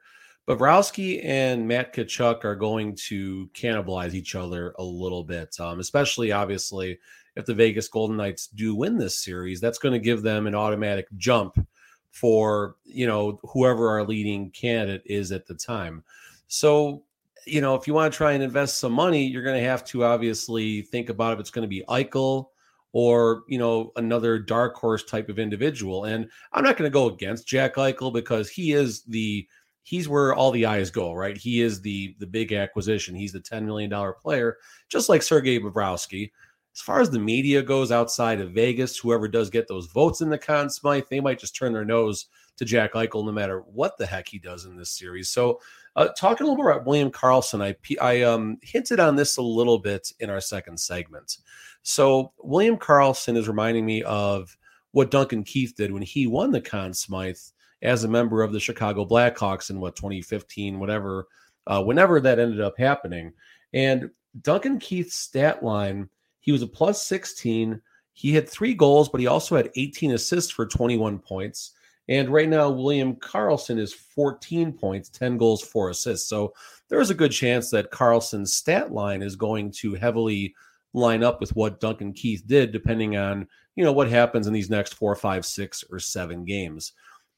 Bobrovsky 0.52 1.24
and 1.24 1.66
Matt 1.66 1.94
Tkachuk 1.94 2.44
are 2.44 2.56
going 2.56 2.96
to 3.08 3.50
cannibalize 3.54 4.14
each 4.14 4.36
other 4.36 4.76
a 4.78 4.84
little 4.84 5.24
bit, 5.24 5.58
um, 5.62 5.80
especially 5.80 6.34
obviously 6.34 7.00
if 7.38 7.46
the 7.46 7.54
Vegas 7.54 7.88
Golden 7.88 8.18
Knights 8.18 8.48
do 8.48 8.76
win 8.76 8.98
this 8.98 9.24
series. 9.24 9.62
That's 9.62 9.78
going 9.78 9.94
to 9.94 10.00
give 10.00 10.24
them 10.24 10.48
an 10.48 10.56
automatic 10.56 11.08
jump 11.16 11.66
for 12.12 12.76
you 12.84 13.08
know 13.08 13.40
whoever 13.44 13.90
our 13.90 14.04
leading 14.04 14.52
candidate 14.52 15.04
is 15.06 15.32
at 15.32 15.48
the 15.48 15.56
time. 15.56 16.04
So 16.48 17.04
you 17.46 17.62
know, 17.62 17.76
if 17.76 17.88
you 17.88 17.94
want 17.94 18.12
to 18.12 18.18
try 18.18 18.34
and 18.34 18.44
invest 18.44 18.78
some 18.78 18.92
money, 18.92 19.26
you're 19.26 19.44
going 19.44 19.60
to 19.60 19.68
have 19.68 19.86
to 19.86 20.04
obviously 20.04 20.82
think 20.82 21.10
about 21.10 21.34
if 21.34 21.40
it's 21.40 21.50
going 21.50 21.64
to 21.64 21.68
be 21.68 21.84
Eichel 21.88 22.48
or, 22.94 23.44
you 23.48 23.58
know, 23.58 23.92
another 23.96 24.38
dark 24.38 24.76
horse 24.76 25.04
type 25.04 25.30
of 25.30 25.40
individual. 25.40 26.06
And 26.06 26.30
I'm 26.54 26.64
not 26.64 26.78
going 26.78 26.90
to 26.90 26.94
go 26.94 27.08
against 27.08 27.48
Jack 27.48 27.76
Eichel 27.76 28.14
because 28.14 28.50
he 28.50 28.74
is 28.74 29.02
the 29.04 29.48
he's 29.84 30.08
where 30.08 30.34
all 30.34 30.52
the 30.52 30.66
eyes 30.66 30.92
go, 30.92 31.14
right? 31.14 31.38
He 31.38 31.62
is 31.62 31.82
the 31.82 32.16
the 32.20 32.28
big 32.28 32.54
acquisition. 32.54 33.16
He's 33.16 33.34
the 33.34 33.40
10 33.40 33.66
million 33.66 33.90
dollar 33.90 34.14
player, 34.14 34.58
just 34.90 35.10
like 35.10 35.24
Sergei 35.24 35.60
Bobrovsky. 35.60 36.32
As 36.74 36.82
far 36.82 37.02
as 37.02 37.10
the 37.10 37.20
media 37.20 37.62
goes 37.62 37.92
outside 37.92 38.40
of 38.40 38.52
Vegas, 38.52 38.98
whoever 38.98 39.28
does 39.28 39.50
get 39.50 39.68
those 39.68 39.88
votes 39.88 40.22
in 40.22 40.30
the 40.30 40.38
Conn 40.38 40.70
Smythe, 40.70 41.04
they 41.10 41.20
might 41.20 41.40
just 41.40 41.56
turn 41.56 41.74
their 41.74 41.84
nose 41.84 42.28
to 42.58 42.64
Jack 42.64 42.94
Eichel 42.94 43.26
no 43.26 43.32
matter 43.34 43.60
what 43.62 43.98
the 43.98 44.06
heck 44.06 44.30
he 44.30 44.40
does 44.40 44.66
in 44.66 44.78
this 44.78 44.92
series. 44.92 45.30
So 45.30 45.60
uh, 45.98 46.10
talking 46.18 46.46
a 46.46 46.50
little 46.50 46.64
more 46.64 46.72
about 46.72 46.86
William 46.86 47.12
Karlsson, 47.12 47.62
I, 47.62 47.76
I 48.02 48.22
um, 48.22 48.58
hinted 48.62 49.02
on 49.02 49.18
this 49.18 49.36
a 49.36 49.42
little 49.42 49.80
bit 49.80 50.14
in 50.22 50.30
our 50.30 50.40
second 50.40 50.80
segment. 50.80 51.40
So 51.84 52.32
William 52.40 52.78
Karlsson 52.78 53.36
is 53.36 53.50
reminding 53.50 53.86
me 53.86 54.04
of 54.04 54.56
what 54.92 55.12
Duncan 55.12 55.44
Keith 55.44 55.74
did 55.76 55.92
when 55.92 56.02
he 56.02 56.26
won 56.28 56.52
the 56.52 56.62
Conn 56.62 56.94
Smythe 56.94 57.38
as 57.82 58.04
a 58.04 58.10
member 58.10 58.42
of 58.42 58.52
the 58.52 58.60
Chicago 58.60 59.06
Blackhawks 59.06 59.70
in 59.70 59.80
what 59.80 59.96
2015, 59.96 60.80
whatever, 60.80 61.28
uh, 61.68 61.84
whenever 61.84 62.20
that 62.20 62.40
ended 62.40 62.62
up 62.62 62.78
happening. 62.78 63.34
And 63.74 64.10
Duncan 64.42 64.80
Keith's 64.80 65.16
stat 65.16 65.64
line, 65.64 66.10
he 66.40 66.52
was 66.52 66.62
a 66.62 66.68
plus 66.68 67.04
16. 67.04 67.82
He 68.14 68.34
had 68.34 68.48
three 68.50 68.74
goals, 68.74 69.10
but 69.10 69.22
he 69.22 69.28
also 69.28 69.56
had 69.56 69.72
18 69.76 70.12
assists 70.12 70.52
for 70.52 70.66
21 70.66 71.20
points. 71.20 71.72
And 72.10 72.30
right 72.30 72.50
now, 72.50 72.70
William 72.70 73.16
Karlsson 73.16 73.80
is 73.80 73.94
14 73.94 74.74
points, 74.74 75.10
10 75.10 75.38
goals, 75.38 75.62
four 75.62 75.90
assists. 75.90 76.28
So 76.28 76.54
there 76.90 77.00
is 77.00 77.10
a 77.10 77.16
good 77.16 77.32
chance 77.32 77.70
that 77.70 77.92
Karlsson's 77.92 78.54
stat 78.54 78.92
line 78.92 79.22
is 79.22 79.36
going 79.36 79.72
to 79.74 79.96
heavily 79.96 80.54
line 80.94 81.24
up 81.24 81.40
with 81.40 81.56
what 81.56 81.80
Duncan 81.80 82.12
Keith 82.12 82.44
did, 82.46 82.72
depending 82.72 83.16
on 83.16 83.48
you 83.76 83.86
know 83.86 83.94
what 83.94 84.10
happens 84.10 84.48
in 84.48 84.54
these 84.54 84.70
next 84.70 84.96
four, 84.96 85.16
five, 85.16 85.46
six, 85.46 85.84
or 85.90 86.00
seven 86.00 86.44
games. 86.44 86.92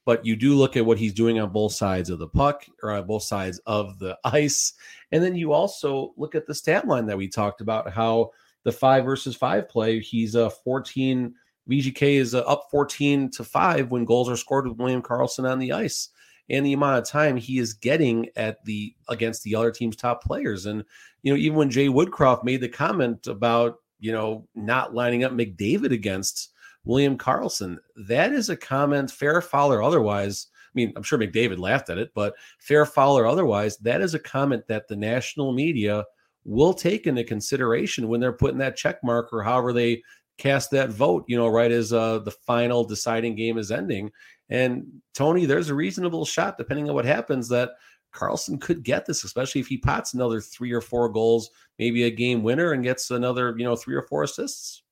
But 0.06 0.26
you 0.26 0.36
do 0.36 0.56
look 0.56 0.76
at 0.76 0.86
what 0.86 0.98
he's 0.98 1.14
doing 1.14 1.40
on 1.40 1.52
both 1.52 1.74
sides 1.74 2.10
of 2.10 2.20
the 2.20 2.28
puck 2.28 2.66
or 2.82 2.92
on 2.92 3.08
both 3.08 3.24
sides 3.24 3.60
of 3.66 4.00
the 4.00 4.18
ice. 4.26 4.74
And 5.12 5.24
then 5.24 5.36
you 5.36 5.54
also 5.54 6.14
look 6.18 6.36
at 6.36 6.46
the 6.46 6.56
stat 6.56 6.88
line 6.88 7.06
that 7.06 7.18
we 7.18 7.28
talked 7.28 7.62
about, 7.62 7.92
how 7.92 8.32
the 8.64 8.72
five 8.72 9.06
versus 9.06 9.36
five 9.36 9.70
play, 9.70 10.00
he's 10.00 10.36
a 10.36 10.50
14 10.50 11.34
VGK 11.70 12.16
is 12.16 12.36
uh, 12.36 12.40
up 12.42 12.68
14 12.72 13.30
to 13.32 13.44
5 13.44 13.90
when 13.90 14.06
goals 14.06 14.30
are 14.30 14.36
scored 14.36 14.68
with 14.68 14.78
William 14.78 15.02
Karlsson 15.02 15.50
on 15.50 15.60
the 15.60 15.72
ice 15.72 16.10
and 16.50 16.66
the 16.66 16.74
amount 16.74 16.98
of 16.98 17.10
time 17.10 17.38
he 17.38 17.58
is 17.58 17.74
getting 17.74 18.28
at 18.36 18.64
the 18.66 18.94
against 19.08 19.44
the 19.44 19.56
other 19.56 19.72
team's 19.72 19.96
top 19.96 20.24
players. 20.24 20.66
And 20.66 20.84
you 21.22 21.32
know, 21.34 21.38
even 21.38 21.58
when 21.58 21.70
Jay 21.70 21.88
Woodcroft 21.88 22.44
made 22.44 22.62
the 22.62 22.70
comment 22.70 23.28
about 23.28 23.78
you 24.00 24.12
know 24.12 24.48
not 24.56 24.94
lining 24.94 25.24
up 25.24 25.32
McDavid 25.32 25.92
against 25.92 26.52
William 26.86 27.18
Karlsson. 27.18 27.78
that 27.96 28.34
is 28.34 28.50
a 28.50 28.58
comment, 28.58 29.10
fair 29.10 29.42
foul 29.42 29.72
or 29.72 29.82
otherwise. 29.82 30.48
I 30.54 30.74
mean, 30.74 30.94
I'm 30.96 31.04
sure 31.04 31.20
McDavid 31.20 31.60
laughed 31.60 31.90
at 31.90 31.98
it, 31.98 32.12
but 32.16 32.34
fair 32.60 32.86
foul 32.86 33.18
or 33.18 33.26
otherwise, 33.26 33.78
that 33.78 34.02
is 34.02 34.14
a 34.14 34.20
comment 34.20 34.68
that 34.68 34.88
the 34.88 34.96
national 34.96 35.54
media 35.54 36.04
will 36.46 36.74
take 36.74 37.08
into 37.08 37.24
consideration 37.24 38.08
when 38.08 38.20
they're 38.20 38.34
putting 38.34 38.58
that 38.58 38.76
check 38.76 39.04
mark 39.04 39.32
or 39.32 39.44
however 39.44 39.72
they 39.72 40.04
cast 40.38 40.72
that 40.72 40.90
vote, 40.90 41.24
you 41.28 41.38
know, 41.38 41.48
right 41.48 41.72
as 41.72 41.94
uh, 41.94 42.20
the 42.20 42.32
final 42.32 42.84
deciding 42.84 43.36
game 43.36 43.58
is 43.58 43.72
ending. 43.72 44.12
And 44.50 44.86
Tony, 45.14 45.46
there's 45.46 45.70
a 45.70 45.76
reasonable 45.76 46.26
shot, 46.26 46.58
depending 46.58 46.90
on 46.90 46.96
what 46.96 47.06
happens, 47.06 47.48
that 47.50 47.72
Karlsson 48.14 48.60
could 48.60 48.84
get 48.84 49.06
this, 49.06 49.24
especially 49.24 49.62
if 49.62 49.68
he 49.68 49.78
pots 49.78 50.14
another 50.14 50.42
three 50.42 50.72
or 50.72 50.82
four 50.82 51.10
goals, 51.10 51.50
maybe 51.80 52.04
a 52.04 52.12
game 52.12 52.44
winner, 52.44 52.74
and 52.74 52.84
gets 52.84 53.10
another, 53.12 53.56
you 53.58 53.64
know, 53.64 53.76
three 53.76 53.96
or 53.96 54.04
four 54.04 54.24
assists. 54.24 54.84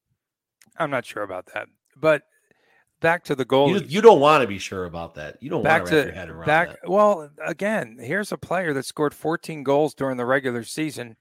I'm 0.78 0.90
not 0.90 1.06
sure 1.06 1.24
about 1.24 1.48
that, 1.54 1.68
but 1.96 2.24
back 3.00 3.24
to 3.26 3.36
the 3.36 3.46
goal. 3.46 3.70
You, 3.70 3.86
you, 3.88 4.02
don't 4.02 4.20
want 4.20 4.42
to 4.42 4.48
be 4.48 4.60
sure 4.60 4.86
about 4.86 5.16
that. 5.16 5.38
You 5.42 5.50
don't 5.50 5.64
back 5.64 5.84
want 5.84 5.90
to 5.90 5.96
wrap 5.96 6.04
to, 6.04 6.10
your 6.10 6.16
head 6.16 6.30
around 6.30 6.46
back, 6.46 6.70
that. 6.70 6.90
Well, 6.90 7.30
again, 7.46 7.98
here's 8.00 8.32
a 8.32 8.38
player 8.38 8.74
that 8.74 8.86
scored 8.86 9.14
14 9.14 9.64
goals 9.64 9.94
during 9.94 10.18
the 10.18 10.26
regular 10.26 10.64
season 10.64 11.18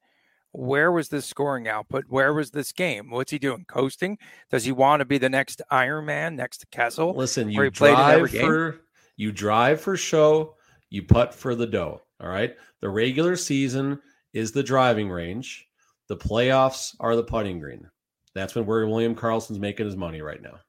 where 0.53 0.91
was 0.91 1.09
this 1.09 1.27
scoring 1.27 1.69
output? 1.69 2.07
Where 2.09 2.35
was 2.35 2.51
this 2.51 2.73
game? 2.73 3.11
What's 3.11 3.31
he 3.31 3.39
doing? 3.39 3.65
Coasting? 3.69 4.19
Does 4.51 4.65
he 4.65 4.73
want 4.73 5.01
to 5.01 5.05
be 5.05 5.19
the 5.19 5.29
next 5.29 5.63
Iron 5.71 6.07
Man 6.07 6.37
next 6.37 6.59
to 6.59 6.67
Kessel? 6.67 7.15
Listen, 7.15 7.51
you 7.51 7.71
drive 7.71 8.31
for 8.31 8.81
you 9.17 9.33
drive 9.33 9.81
for 9.81 9.97
show, 9.97 10.57
you 10.89 11.03
putt 11.03 11.35
for 11.35 11.55
the 11.55 11.67
dough. 11.67 12.03
All 12.21 12.29
right. 12.29 12.57
The 12.81 12.89
regular 12.89 13.37
season 13.37 14.01
is 14.33 14.53
the 14.53 14.63
driving 14.63 15.09
range. 15.09 15.67
The 16.09 16.17
playoffs 16.17 16.97
are 16.99 17.15
the 17.15 17.23
putting 17.23 17.61
green. 17.61 17.89
That's 18.35 18.55
when 18.55 18.67
where 18.67 18.87
William 18.87 19.15
Karlsson's 19.15 19.59
making 19.59 19.87
his 19.87 19.97
money 19.97 20.23
right 20.23 20.43
now. 20.43 20.61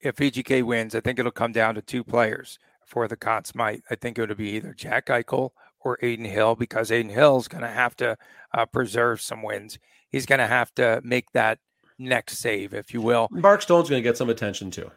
If 0.00 0.16
VGK 0.16 0.62
wins, 0.62 0.94
I 0.94 1.00
think 1.00 1.18
it'll 1.18 1.32
come 1.32 1.52
down 1.52 1.74
to 1.74 1.82
two 1.82 2.04
players 2.04 2.58
for 2.84 3.08
the 3.08 3.16
Conn 3.16 3.44
Smythe. 3.44 3.80
I 3.90 3.96
think 3.96 4.18
it'll 4.18 4.36
be 4.36 4.50
either 4.50 4.74
Jack 4.74 5.06
Eichel 5.06 5.50
or 5.80 5.98
Adin 6.02 6.24
Hill 6.24 6.54
because 6.54 6.90
Adin 6.90 7.10
Hill's 7.10 7.48
going 7.48 7.62
to 7.62 7.70
have 7.70 7.96
to 7.96 8.16
uh, 8.52 8.66
preserve 8.66 9.20
some 9.20 9.42
wins. 9.42 9.78
He's 10.08 10.26
going 10.26 10.38
to 10.38 10.46
have 10.46 10.74
to 10.76 11.00
make 11.02 11.32
that 11.32 11.58
next 11.98 12.38
save, 12.38 12.74
if 12.74 12.92
you 12.94 13.00
will. 13.00 13.28
Mark 13.30 13.62
Stone's 13.62 13.88
going 13.88 14.02
to 14.02 14.08
get 14.08 14.16
some 14.16 14.30
attention 14.30 14.70
too. 14.70 14.90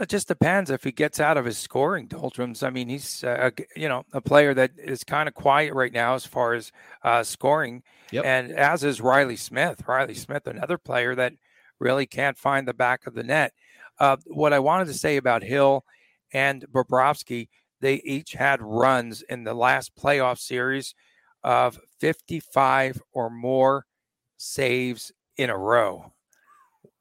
It 0.00 0.08
just 0.08 0.28
depends 0.28 0.70
if 0.70 0.84
he 0.84 0.92
gets 0.92 1.20
out 1.20 1.36
of 1.36 1.44
his 1.44 1.58
scoring 1.58 2.06
doldrums. 2.06 2.62
I 2.62 2.70
mean, 2.70 2.88
he's 2.88 3.22
uh, 3.24 3.50
you 3.76 3.88
know 3.88 4.04
a 4.12 4.20
player 4.20 4.54
that 4.54 4.72
is 4.78 5.04
kind 5.04 5.28
of 5.28 5.34
quiet 5.34 5.74
right 5.74 5.92
now 5.92 6.14
as 6.14 6.24
far 6.24 6.54
as 6.54 6.72
uh, 7.02 7.22
scoring, 7.22 7.82
yep. 8.10 8.24
and 8.24 8.52
as 8.52 8.84
is 8.84 9.00
Reilly 9.00 9.36
Smith. 9.36 9.86
Reilly 9.86 10.14
Smith, 10.14 10.46
another 10.46 10.78
player 10.78 11.14
that 11.14 11.34
really 11.78 12.06
can't 12.06 12.38
find 12.38 12.66
the 12.66 12.74
back 12.74 13.06
of 13.06 13.14
the 13.14 13.22
net. 13.22 13.52
Uh, 13.98 14.16
what 14.26 14.52
I 14.52 14.58
wanted 14.58 14.86
to 14.86 14.94
say 14.94 15.16
about 15.16 15.42
Hill 15.42 15.84
and 16.32 16.64
Bobrovsky 16.72 17.48
they 17.82 17.96
each 18.04 18.32
had 18.32 18.62
runs 18.62 19.22
in 19.22 19.44
the 19.44 19.52
last 19.52 19.94
playoff 19.96 20.38
series 20.38 20.94
of 21.44 21.78
55 21.98 23.02
or 23.12 23.28
more 23.28 23.86
saves 24.38 25.12
in 25.36 25.50
a 25.50 25.58
row, 25.58 26.12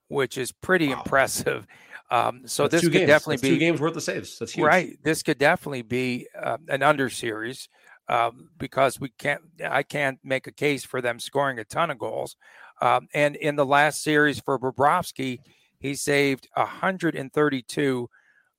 which 0.09 0.37
is 0.37 0.51
pretty 0.51 0.87
wow. 0.87 0.97
impressive. 0.97 1.67
Um, 2.11 2.41
so 2.45 2.63
That's 2.63 2.73
this 2.73 2.81
could 2.83 2.91
games. 2.91 3.07
definitely 3.07 3.35
That's 3.37 3.41
be 3.41 3.49
two 3.51 3.57
games 3.57 3.79
worth 3.79 3.95
of 3.95 4.03
saves. 4.03 4.37
That's 4.37 4.51
huge. 4.51 4.65
Right. 4.65 4.97
This 5.01 5.23
could 5.23 5.37
definitely 5.37 5.81
be 5.81 6.27
uh, 6.37 6.57
an 6.67 6.83
under 6.83 7.09
series 7.09 7.69
um, 8.09 8.49
because 8.57 8.99
we 8.99 9.09
can't. 9.17 9.41
I 9.65 9.83
can't 9.83 10.19
make 10.23 10.45
a 10.45 10.51
case 10.51 10.83
for 10.83 11.01
them 11.01 11.19
scoring 11.19 11.57
a 11.57 11.63
ton 11.63 11.89
of 11.89 11.97
goals. 11.97 12.35
Um, 12.81 13.07
and 13.13 13.35
in 13.37 13.55
the 13.55 13.65
last 13.65 14.03
series 14.03 14.39
for 14.39 14.59
Bobrovsky, 14.59 15.39
he 15.79 15.95
saved 15.95 16.49
132 16.55 18.09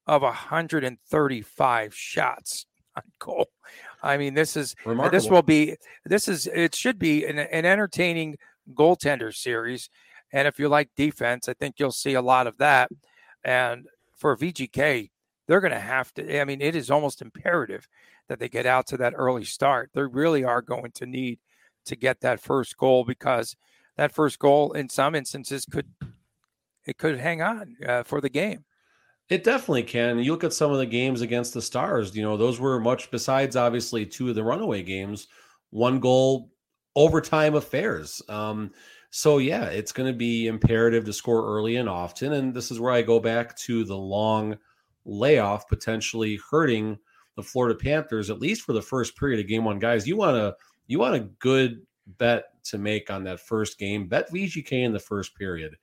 of 0.07 0.23
135 0.23 1.95
shots 1.95 2.67
on 2.97 3.03
goal. 3.19 3.49
I 4.03 4.17
mean, 4.17 4.35
this 4.35 4.57
is 4.57 4.75
Remarkable. 4.87 5.19
this 5.19 5.31
will 5.31 5.43
be 5.43 5.77
this 6.07 6.27
is 6.27 6.47
it 6.47 6.75
should 6.75 6.99
be 6.99 7.27
an, 7.27 7.39
an 7.39 7.67
entertaining 7.67 8.37
goaltender 8.73 9.35
series. 9.35 9.91
And 10.33 10.49
if 10.49 10.59
you 10.59 10.69
like 10.69 10.89
defense, 10.97 11.49
I 11.49 11.53
think 11.53 11.75
you'll 11.79 11.93
see 11.93 12.15
a 12.15 12.23
lot 12.23 12.47
of 12.47 12.57
that. 12.59 12.91
And 13.45 13.87
for 14.17 14.37
VGK, 14.37 15.11
they're 15.47 15.61
going 15.61 15.73
to 15.73 15.81
have 15.81 16.13
to. 16.15 16.41
I 16.41 16.45
mean, 16.45 16.61
it 16.61 16.77
is 16.77 16.91
almost 16.91 17.23
imperative 17.23 17.89
that 18.29 18.39
they 18.39 18.49
get 18.49 18.67
out 18.67 18.87
to 18.89 18.97
that 18.99 19.15
early 19.17 19.45
start. 19.45 19.91
They 19.93 20.03
really 20.03 20.45
are 20.45 20.63
going 20.63 20.93
to 20.93 21.07
need 21.07 21.39
to 21.87 21.97
get 21.97 22.21
that 22.21 22.41
first 22.41 22.77
goal 22.77 23.05
because 23.05 23.57
that 23.97 24.13
first 24.13 24.39
goal, 24.39 24.73
in 24.73 24.89
some 24.89 25.15
instances, 25.15 25.67
could 25.67 25.89
it 26.87 26.99
could 26.99 27.19
hang 27.19 27.43
on 27.43 27.77
uh, 27.87 28.03
for 28.03 28.21
the 28.21 28.29
game. 28.29 28.65
It 29.29 29.45
definitely 29.45 29.85
can. 29.85 30.19
You 30.19 30.33
look 30.33 30.45
at 30.45 30.53
some 30.53 30.73
of 30.73 30.79
the 30.79 30.87
games 30.87 31.21
against 31.21 31.55
the 31.55 31.63
Stars, 31.63 32.15
you 32.15 32.23
know, 32.23 32.37
those 32.37 32.61
were 32.61 32.81
much 32.81 33.11
besides 33.11 33.57
obviously 33.57 34.05
two 34.05 34.29
of 34.29 34.35
the 34.35 34.43
runaway 34.43 34.83
games, 34.83 35.29
one 35.71 36.01
goal 36.01 36.51
overtime 36.97 37.55
affairs. 37.55 38.21
Um, 38.29 38.73
So 39.15 39.37
yeah, 39.37 39.67
it's 39.67 39.93
going 39.93 40.11
to 40.11 40.17
be 40.17 40.47
imperative 40.47 41.05
to 41.05 41.13
score 41.13 41.47
early 41.47 41.77
and 41.77 41.87
often, 41.87 42.33
and 42.33 42.55
this 42.55 42.71
is 42.71 42.81
where 42.81 42.93
I 42.93 43.03
go 43.03 43.21
back 43.21 43.55
to 43.59 43.85
the 43.85 43.97
long 43.97 44.57
layoff 45.05 45.69
potentially 45.69 46.41
hurting 46.51 46.99
the 47.37 47.43
Florida 47.43 47.79
Panthers 47.79 48.31
at 48.31 48.41
least 48.41 48.63
for 48.63 48.73
the 48.73 48.81
first 48.81 49.15
period 49.19 49.39
of 49.39 49.47
game 49.47 49.67
one. 49.67 49.79
Guys, 49.79 50.09
you 50.09 50.17
want 50.17 50.37
to 50.37 50.57
you 50.87 50.99
want 50.99 51.15
a 51.15 51.29
good 51.41 51.83
bet 52.07 52.45
to 52.65 52.79
make 52.79 53.11
on 53.11 53.23
that 53.25 53.41
first 53.41 53.79
game. 53.79 54.09
Bet 54.09 54.33
VGK 54.33 54.73
in 54.83 54.95
the 54.95 54.99
first 54.99 55.37
period. 55.37 55.77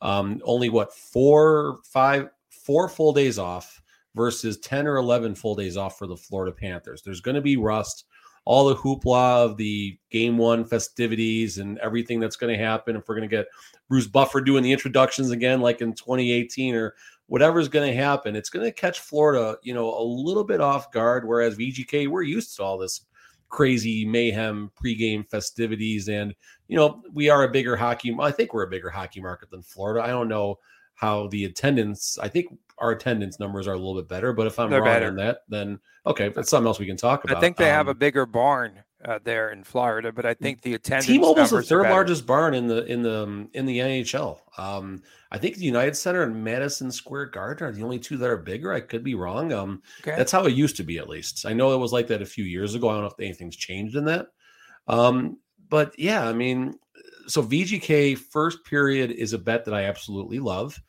Um, 0.00 0.40
only 0.42 0.68
what 0.68 0.92
four, 0.92 1.78
five, 1.84 2.30
four 2.50 2.88
full 2.88 3.12
days 3.12 3.38
off 3.38 3.80
versus 4.16 4.58
10 4.58 4.88
or 4.88 4.96
11 4.96 5.36
full 5.36 5.54
days 5.54 5.76
off 5.76 5.98
for 5.98 6.08
the 6.08 6.16
Florida 6.16 6.50
Panthers. 6.50 7.02
There's 7.02 7.20
going 7.20 7.36
to 7.36 7.40
be 7.40 7.56
rust, 7.56 8.06
all 8.44 8.68
the 8.68 8.76
hoopla 8.76 9.44
of 9.44 9.56
the 9.56 9.98
game 10.10 10.36
one 10.36 10.64
festivities 10.64 11.58
and 11.58 11.78
everything 11.78 12.18
that's 12.20 12.36
going 12.36 12.52
to 12.52 12.62
happen. 12.62 12.96
If 12.96 13.08
we're 13.08 13.14
going 13.14 13.28
to 13.28 13.36
get 13.36 13.46
Bruce 13.88 14.06
Buffer 14.06 14.40
doing 14.40 14.62
the 14.62 14.72
introductions 14.72 15.30
again, 15.30 15.60
like 15.60 15.80
in 15.80 15.92
2018 15.92 16.74
or 16.74 16.94
whatever's 17.26 17.68
going 17.68 17.88
to 17.88 17.96
happen, 17.96 18.34
it's 18.34 18.50
going 18.50 18.64
to 18.64 18.72
catch 18.72 19.00
Florida, 19.00 19.56
you 19.62 19.74
know, 19.74 19.96
a 19.96 20.02
little 20.02 20.44
bit 20.44 20.60
off 20.60 20.90
guard. 20.90 21.26
Whereas 21.26 21.56
VGK, 21.56 22.08
we're 22.08 22.22
used 22.22 22.56
to 22.56 22.64
all 22.64 22.78
this 22.78 23.06
crazy 23.48 24.04
mayhem 24.04 24.72
pregame 24.82 25.28
festivities. 25.30 26.08
And, 26.08 26.34
you 26.66 26.76
know, 26.76 27.02
we 27.12 27.30
are 27.30 27.44
a 27.44 27.50
bigger 27.50 27.76
hockey, 27.76 28.16
I 28.18 28.32
think 28.32 28.52
we're 28.52 28.64
a 28.64 28.70
bigger 28.70 28.90
hockey 28.90 29.20
market 29.20 29.50
than 29.50 29.62
Florida. 29.62 30.04
I 30.04 30.08
don't 30.08 30.28
know 30.28 30.58
how 30.94 31.28
the 31.28 31.44
attendance, 31.44 32.18
I 32.20 32.28
think 32.28 32.56
our 32.82 32.90
attendance 32.90 33.38
numbers 33.38 33.68
are 33.68 33.74
a 33.74 33.78
little 33.78 33.94
bit 33.94 34.08
better, 34.08 34.32
but 34.32 34.46
if 34.46 34.58
I'm 34.58 34.68
They're 34.68 34.80
wrong 34.80 34.88
better. 34.88 35.06
on 35.06 35.16
that, 35.16 35.42
then 35.48 35.78
okay, 36.04 36.30
that's 36.30 36.50
something 36.50 36.66
else 36.66 36.80
we 36.80 36.86
can 36.86 36.96
talk 36.96 37.24
about. 37.24 37.36
I 37.36 37.40
think 37.40 37.56
they 37.56 37.70
um, 37.70 37.76
have 37.76 37.86
a 37.86 37.92
um, 37.92 37.98
bigger 37.98 38.26
barn 38.26 38.82
uh, 39.04 39.20
there 39.22 39.50
in 39.50 39.62
Florida, 39.62 40.10
but 40.10 40.26
I 40.26 40.34
think 40.34 40.62
the 40.62 40.74
attendance 40.74 41.06
T-Mobile's 41.06 41.50
the 41.50 41.62
third 41.62 41.88
largest 41.88 42.26
barn 42.26 42.54
in 42.54 42.66
the 42.66 42.84
in 42.86 43.02
the 43.02 43.22
um, 43.22 43.48
in 43.54 43.66
the 43.66 43.78
NHL. 43.78 44.40
Um, 44.58 45.00
I 45.30 45.38
think 45.38 45.56
the 45.56 45.64
United 45.64 45.96
Center 45.96 46.24
and 46.24 46.42
Madison 46.42 46.90
Square 46.90 47.26
Garden 47.26 47.68
are 47.68 47.72
the 47.72 47.84
only 47.84 48.00
two 48.00 48.16
that 48.16 48.28
are 48.28 48.36
bigger. 48.36 48.72
I 48.72 48.80
could 48.80 49.04
be 49.04 49.14
wrong. 49.14 49.52
Um, 49.52 49.80
okay. 50.00 50.16
that's 50.16 50.32
how 50.32 50.44
it 50.44 50.54
used 50.54 50.76
to 50.78 50.82
be, 50.82 50.98
at 50.98 51.08
least. 51.08 51.46
I 51.46 51.52
know 51.52 51.72
it 51.72 51.78
was 51.78 51.92
like 51.92 52.08
that 52.08 52.20
a 52.20 52.26
few 52.26 52.44
years 52.44 52.74
ago. 52.74 52.88
I 52.88 52.94
don't 52.94 53.02
know 53.02 53.06
if 53.06 53.20
anything's 53.20 53.56
changed 53.56 53.94
in 53.94 54.04
that. 54.06 54.26
Um, 54.88 55.38
but 55.68 55.96
yeah, 55.98 56.28
I 56.28 56.32
mean, 56.32 56.74
so 57.28 57.42
VGK 57.42 58.18
first 58.18 58.64
period 58.64 59.12
is 59.12 59.32
a 59.32 59.38
bet 59.38 59.64
that 59.64 59.74
I 59.74 59.84
absolutely 59.84 60.40
love. 60.40 60.80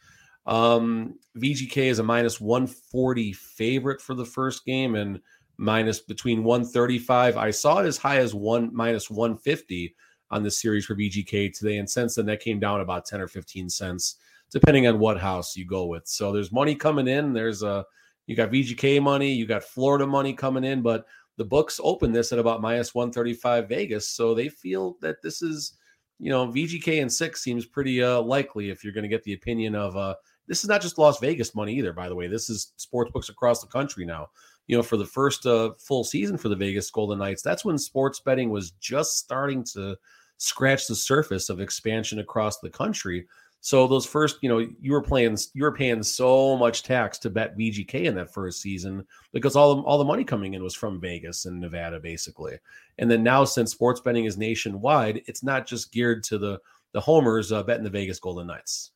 Um, 0.45 1.19
VGK 1.37 1.77
is 1.77 1.99
a 1.99 2.03
minus 2.03 2.41
140 2.41 3.33
favorite 3.33 4.01
for 4.01 4.13
the 4.13 4.25
first 4.25 4.65
game 4.65 4.95
and 4.95 5.19
minus 5.57 5.99
between 5.99 6.43
135. 6.43 7.37
I 7.37 7.51
saw 7.51 7.79
it 7.79 7.85
as 7.85 7.97
high 7.97 8.17
as 8.17 8.33
one 8.33 8.69
minus 8.73 9.09
150 9.09 9.95
on 10.31 10.43
the 10.43 10.51
series 10.51 10.85
for 10.85 10.95
VGK 10.95 11.57
today. 11.57 11.77
And 11.77 11.89
since 11.89 12.15
then, 12.15 12.25
that 12.25 12.39
came 12.39 12.59
down 12.59 12.81
about 12.81 13.05
10 13.05 13.21
or 13.21 13.27
15 13.27 13.69
cents, 13.69 14.17
depending 14.51 14.87
on 14.87 14.99
what 14.99 15.19
house 15.19 15.55
you 15.55 15.65
go 15.65 15.85
with. 15.85 16.07
So 16.07 16.31
there's 16.31 16.51
money 16.51 16.75
coming 16.75 17.07
in. 17.07 17.33
There's 17.33 17.63
a, 17.63 17.85
you 18.25 18.35
got 18.35 18.51
VGK 18.51 19.01
money, 19.01 19.31
you 19.31 19.45
got 19.45 19.63
Florida 19.63 20.07
money 20.07 20.33
coming 20.33 20.63
in, 20.63 20.81
but 20.81 21.05
the 21.37 21.45
books 21.45 21.79
open 21.83 22.11
this 22.11 22.31
at 22.31 22.39
about 22.39 22.61
minus 22.61 22.95
135 22.95 23.69
Vegas. 23.69 24.09
So 24.09 24.33
they 24.33 24.49
feel 24.49 24.97
that 25.01 25.21
this 25.21 25.41
is, 25.41 25.73
you 26.19 26.29
know, 26.29 26.47
VGK 26.47 27.01
and 27.01 27.11
six 27.11 27.43
seems 27.43 27.65
pretty 27.65 28.01
uh, 28.01 28.21
likely 28.21 28.69
if 28.69 28.83
you're 28.83 28.93
going 28.93 29.03
to 29.03 29.09
get 29.09 29.23
the 29.23 29.33
opinion 29.33 29.75
of, 29.75 29.95
uh, 29.95 30.15
this 30.53 30.63
is 30.63 30.69
not 30.69 30.81
just 30.81 30.97
Las 30.97 31.19
Vegas 31.19 31.53
money 31.53 31.73
either, 31.73 31.93
by 31.93 32.07
the 32.07 32.15
way. 32.15 32.27
This 32.27 32.49
is 32.49 32.73
sports 32.77 33.11
books 33.11 33.29
across 33.29 33.61
the 33.61 33.67
country 33.67 34.05
now 34.05 34.29
you 34.67 34.77
know, 34.77 34.83
for 34.83 34.97
the 34.97 35.05
first 35.05 35.45
uh, 35.45 35.71
full 35.77 36.03
season 36.03 36.37
for 36.37 36.49
the 36.49 36.55
Vegas 36.55 36.89
Golden 36.89 37.19
Knights, 37.19 37.41
that's 37.41 37.65
when 37.65 37.77
sports 37.77 38.19
betting 38.19 38.49
was 38.49 38.71
just 38.71 39.17
starting 39.17 39.63
to 39.73 39.97
scratch 40.37 40.87
the 40.87 40.95
surface 40.95 41.49
of 41.49 41.59
expansion 41.59 42.19
across 42.19 42.59
the 42.59 42.69
country. 42.69 43.27
So 43.59 43.87
those 43.87 44.05
first, 44.05 44.39
you 44.41 44.49
know, 44.49 44.67
you 44.81 44.91
were 44.91 45.01
playing, 45.01 45.37
you 45.53 45.63
were 45.63 45.75
paying 45.75 46.03
so 46.03 46.57
much 46.57 46.83
tax 46.83 47.17
to 47.19 47.29
bet 47.29 47.57
VGK 47.57 48.05
in 48.05 48.15
that 48.15 48.33
first 48.33 48.61
season 48.61 49.05
because 49.31 49.55
all 49.55 49.81
all 49.83 49.97
the 49.97 50.03
money 50.03 50.25
coming 50.25 50.53
in 50.53 50.63
was 50.63 50.75
from 50.75 50.99
Vegas 50.99 51.45
and 51.45 51.61
Nevada, 51.61 51.99
basically. 51.99 52.57
And 52.97 53.09
then 53.09 53.23
now, 53.23 53.45
since 53.45 53.71
sports 53.71 54.01
betting 54.01 54.25
is 54.25 54.37
nationwide, 54.37 55.21
it's 55.27 55.43
not 55.43 55.65
just 55.65 55.93
geared 55.93 56.23
to 56.25 56.37
the 56.37 56.59
the 56.91 57.01
homers 57.01 57.53
uh, 57.53 57.63
betting 57.63 57.85
the 57.85 57.89
Vegas 57.89 58.19
Golden 58.19 58.47
Knights. 58.47 58.91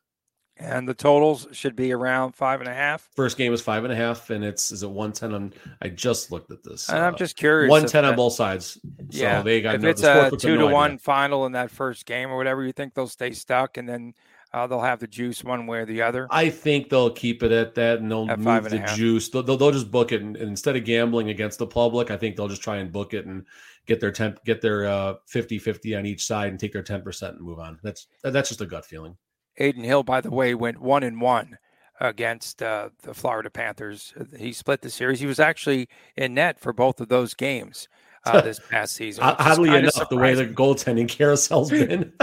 And 0.59 0.87
the 0.87 0.93
totals 0.93 1.47
should 1.51 1.75
be 1.75 1.93
around 1.93 2.33
five 2.33 2.61
and 2.61 2.69
a 2.69 2.73
half. 2.73 3.07
First 3.15 3.37
game 3.37 3.53
is 3.53 3.61
five 3.61 3.83
and 3.83 3.93
a 3.93 3.95
half, 3.95 4.29
and 4.31 4.43
it's 4.43 4.71
is 4.71 4.83
it 4.83 4.89
one 4.89 5.11
ten 5.11 5.33
on? 5.33 5.53
I 5.81 5.89
just 5.89 6.31
looked 6.31 6.51
at 6.51 6.63
this. 6.63 6.89
And 6.89 6.99
uh, 6.99 7.03
I'm 7.03 7.15
just 7.15 7.35
curious. 7.35 7.69
One 7.69 7.85
ten 7.85 8.05
on 8.05 8.15
both 8.15 8.33
sides. 8.33 8.73
So 8.73 8.81
yeah, 9.09 9.41
they 9.41 9.61
got 9.61 9.75
if 9.75 9.81
no, 9.81 9.89
it's 9.89 10.03
a 10.03 10.31
two 10.31 10.55
to 10.55 10.57
no 10.57 10.67
one 10.67 10.91
idea. 10.91 10.99
final 10.99 11.45
in 11.45 11.51
that 11.51 11.69
first 11.69 12.05
game 12.05 12.31
or 12.31 12.37
whatever, 12.37 12.63
you 12.63 12.73
think 12.73 12.95
they'll 12.95 13.07
stay 13.07 13.31
stuck, 13.31 13.77
and 13.77 13.87
then 13.87 14.13
uh, 14.53 14.65
they'll 14.65 14.81
have 14.81 14.99
the 14.99 15.07
juice 15.07 15.43
one 15.43 15.67
way 15.67 15.79
or 15.79 15.85
the 15.85 16.01
other. 16.01 16.27
I 16.31 16.49
think 16.49 16.89
they'll 16.89 17.11
keep 17.11 17.43
it 17.43 17.51
at 17.51 17.75
that, 17.75 17.99
and 17.99 18.09
they'll 18.09 18.29
at 18.29 18.39
move 18.39 18.69
the 18.69 18.79
juice. 18.95 19.29
They'll, 19.29 19.43
they'll, 19.43 19.57
they'll, 19.57 19.71
just 19.71 19.91
book 19.91 20.11
it, 20.11 20.21
and, 20.21 20.35
and, 20.37 20.49
instead 20.49 20.75
of 20.75 20.85
gambling 20.85 21.29
against 21.29 21.59
the 21.59 21.67
public, 21.67 22.11
I 22.11 22.17
think 22.17 22.35
they'll 22.35 22.47
just 22.47 22.63
try 22.63 22.77
and 22.77 22.91
book 22.91 23.13
it 23.13 23.25
and 23.25 23.45
get 23.85 23.99
their 23.99 24.11
ten, 24.11 24.37
get 24.45 24.61
their 24.61 24.87
uh, 24.87 25.15
50-50 25.31 25.97
on 25.97 26.05
each 26.05 26.25
side, 26.25 26.49
and 26.49 26.59
take 26.59 26.73
their 26.73 26.83
ten 26.83 27.01
percent 27.01 27.35
and 27.35 27.45
move 27.45 27.59
on. 27.59 27.79
That's 27.83 28.07
that's 28.23 28.49
just 28.49 28.61
a 28.61 28.65
gut 28.65 28.85
feeling. 28.85 29.17
Adin 29.59 29.83
Hill, 29.83 30.03
by 30.03 30.21
the 30.21 30.31
way, 30.31 30.53
went 30.55 30.79
one 30.79 31.03
and 31.03 31.21
one 31.21 31.57
against 31.99 32.61
uh, 32.61 32.89
the 33.01 33.13
Florida 33.13 33.49
Panthers. 33.49 34.13
He 34.37 34.53
split 34.53 34.81
the 34.81 34.89
series. 34.89 35.19
He 35.19 35.25
was 35.25 35.39
actually 35.39 35.89
in 36.15 36.33
net 36.33 36.59
for 36.59 36.73
both 36.73 37.01
of 37.01 37.09
those 37.09 37.33
games 37.33 37.87
uh, 38.25 38.41
this 38.43 38.59
past 38.69 38.95
season. 38.95 39.23
Oddly 39.23 39.75
enough, 39.75 40.09
the 40.09 40.17
way 40.17 40.33
the 40.33 40.45
goaltending 40.45 41.07
carousel's 41.07 41.69
been. 41.71 42.13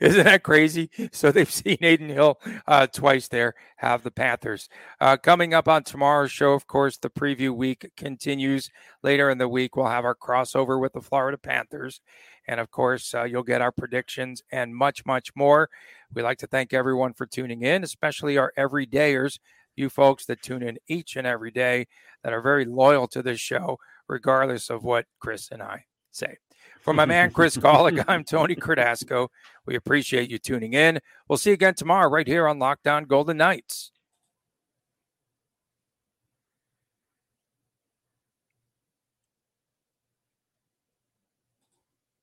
Isn't 0.00 0.24
that 0.24 0.42
crazy? 0.42 0.90
So 1.12 1.32
they've 1.32 1.50
seen 1.50 1.78
Adin 1.82 2.08
Hill 2.08 2.40
uh, 2.66 2.86
twice 2.86 3.28
there, 3.28 3.54
have 3.76 4.02
the 4.02 4.10
Panthers. 4.10 4.68
Uh, 5.00 5.16
coming 5.16 5.54
up 5.54 5.68
on 5.68 5.82
tomorrow's 5.82 6.32
show, 6.32 6.52
of 6.52 6.66
course, 6.66 6.96
the 6.96 7.10
preview 7.10 7.54
week 7.54 7.90
continues. 7.96 8.70
Later 9.02 9.30
in 9.30 9.38
the 9.38 9.48
week, 9.48 9.76
we'll 9.76 9.86
have 9.86 10.04
our 10.04 10.14
crossover 10.14 10.80
with 10.80 10.92
the 10.92 11.00
Florida 11.00 11.38
Panthers. 11.38 12.00
And 12.52 12.60
of 12.60 12.70
course, 12.70 13.14
uh, 13.14 13.24
you'll 13.24 13.44
get 13.44 13.62
our 13.62 13.72
predictions 13.72 14.42
and 14.52 14.76
much, 14.76 15.06
much 15.06 15.34
more. 15.34 15.70
We'd 16.12 16.20
like 16.20 16.36
to 16.40 16.46
thank 16.46 16.74
everyone 16.74 17.14
for 17.14 17.24
tuning 17.24 17.62
in, 17.62 17.82
especially 17.82 18.36
our 18.36 18.52
everydayers, 18.58 19.38
you 19.74 19.88
folks 19.88 20.26
that 20.26 20.42
tune 20.42 20.62
in 20.62 20.76
each 20.86 21.16
and 21.16 21.26
every 21.26 21.50
day 21.50 21.86
that 22.22 22.34
are 22.34 22.42
very 22.42 22.66
loyal 22.66 23.08
to 23.08 23.22
this 23.22 23.40
show, 23.40 23.78
regardless 24.06 24.68
of 24.68 24.84
what 24.84 25.06
Chris 25.18 25.48
and 25.50 25.62
I 25.62 25.86
say. 26.10 26.36
For 26.82 26.92
my 26.92 27.06
man, 27.06 27.30
Chris 27.30 27.56
Golick, 27.56 28.04
I'm 28.08 28.22
Tony 28.22 28.54
Cardasco. 28.54 29.28
We 29.64 29.76
appreciate 29.76 30.30
you 30.30 30.38
tuning 30.38 30.74
in. 30.74 31.00
We'll 31.28 31.38
see 31.38 31.50
you 31.50 31.54
again 31.54 31.72
tomorrow 31.72 32.10
right 32.10 32.26
here 32.26 32.46
on 32.46 32.58
Locked 32.58 32.86
On 32.86 33.04
Golden 33.04 33.38
Knights. 33.38 33.92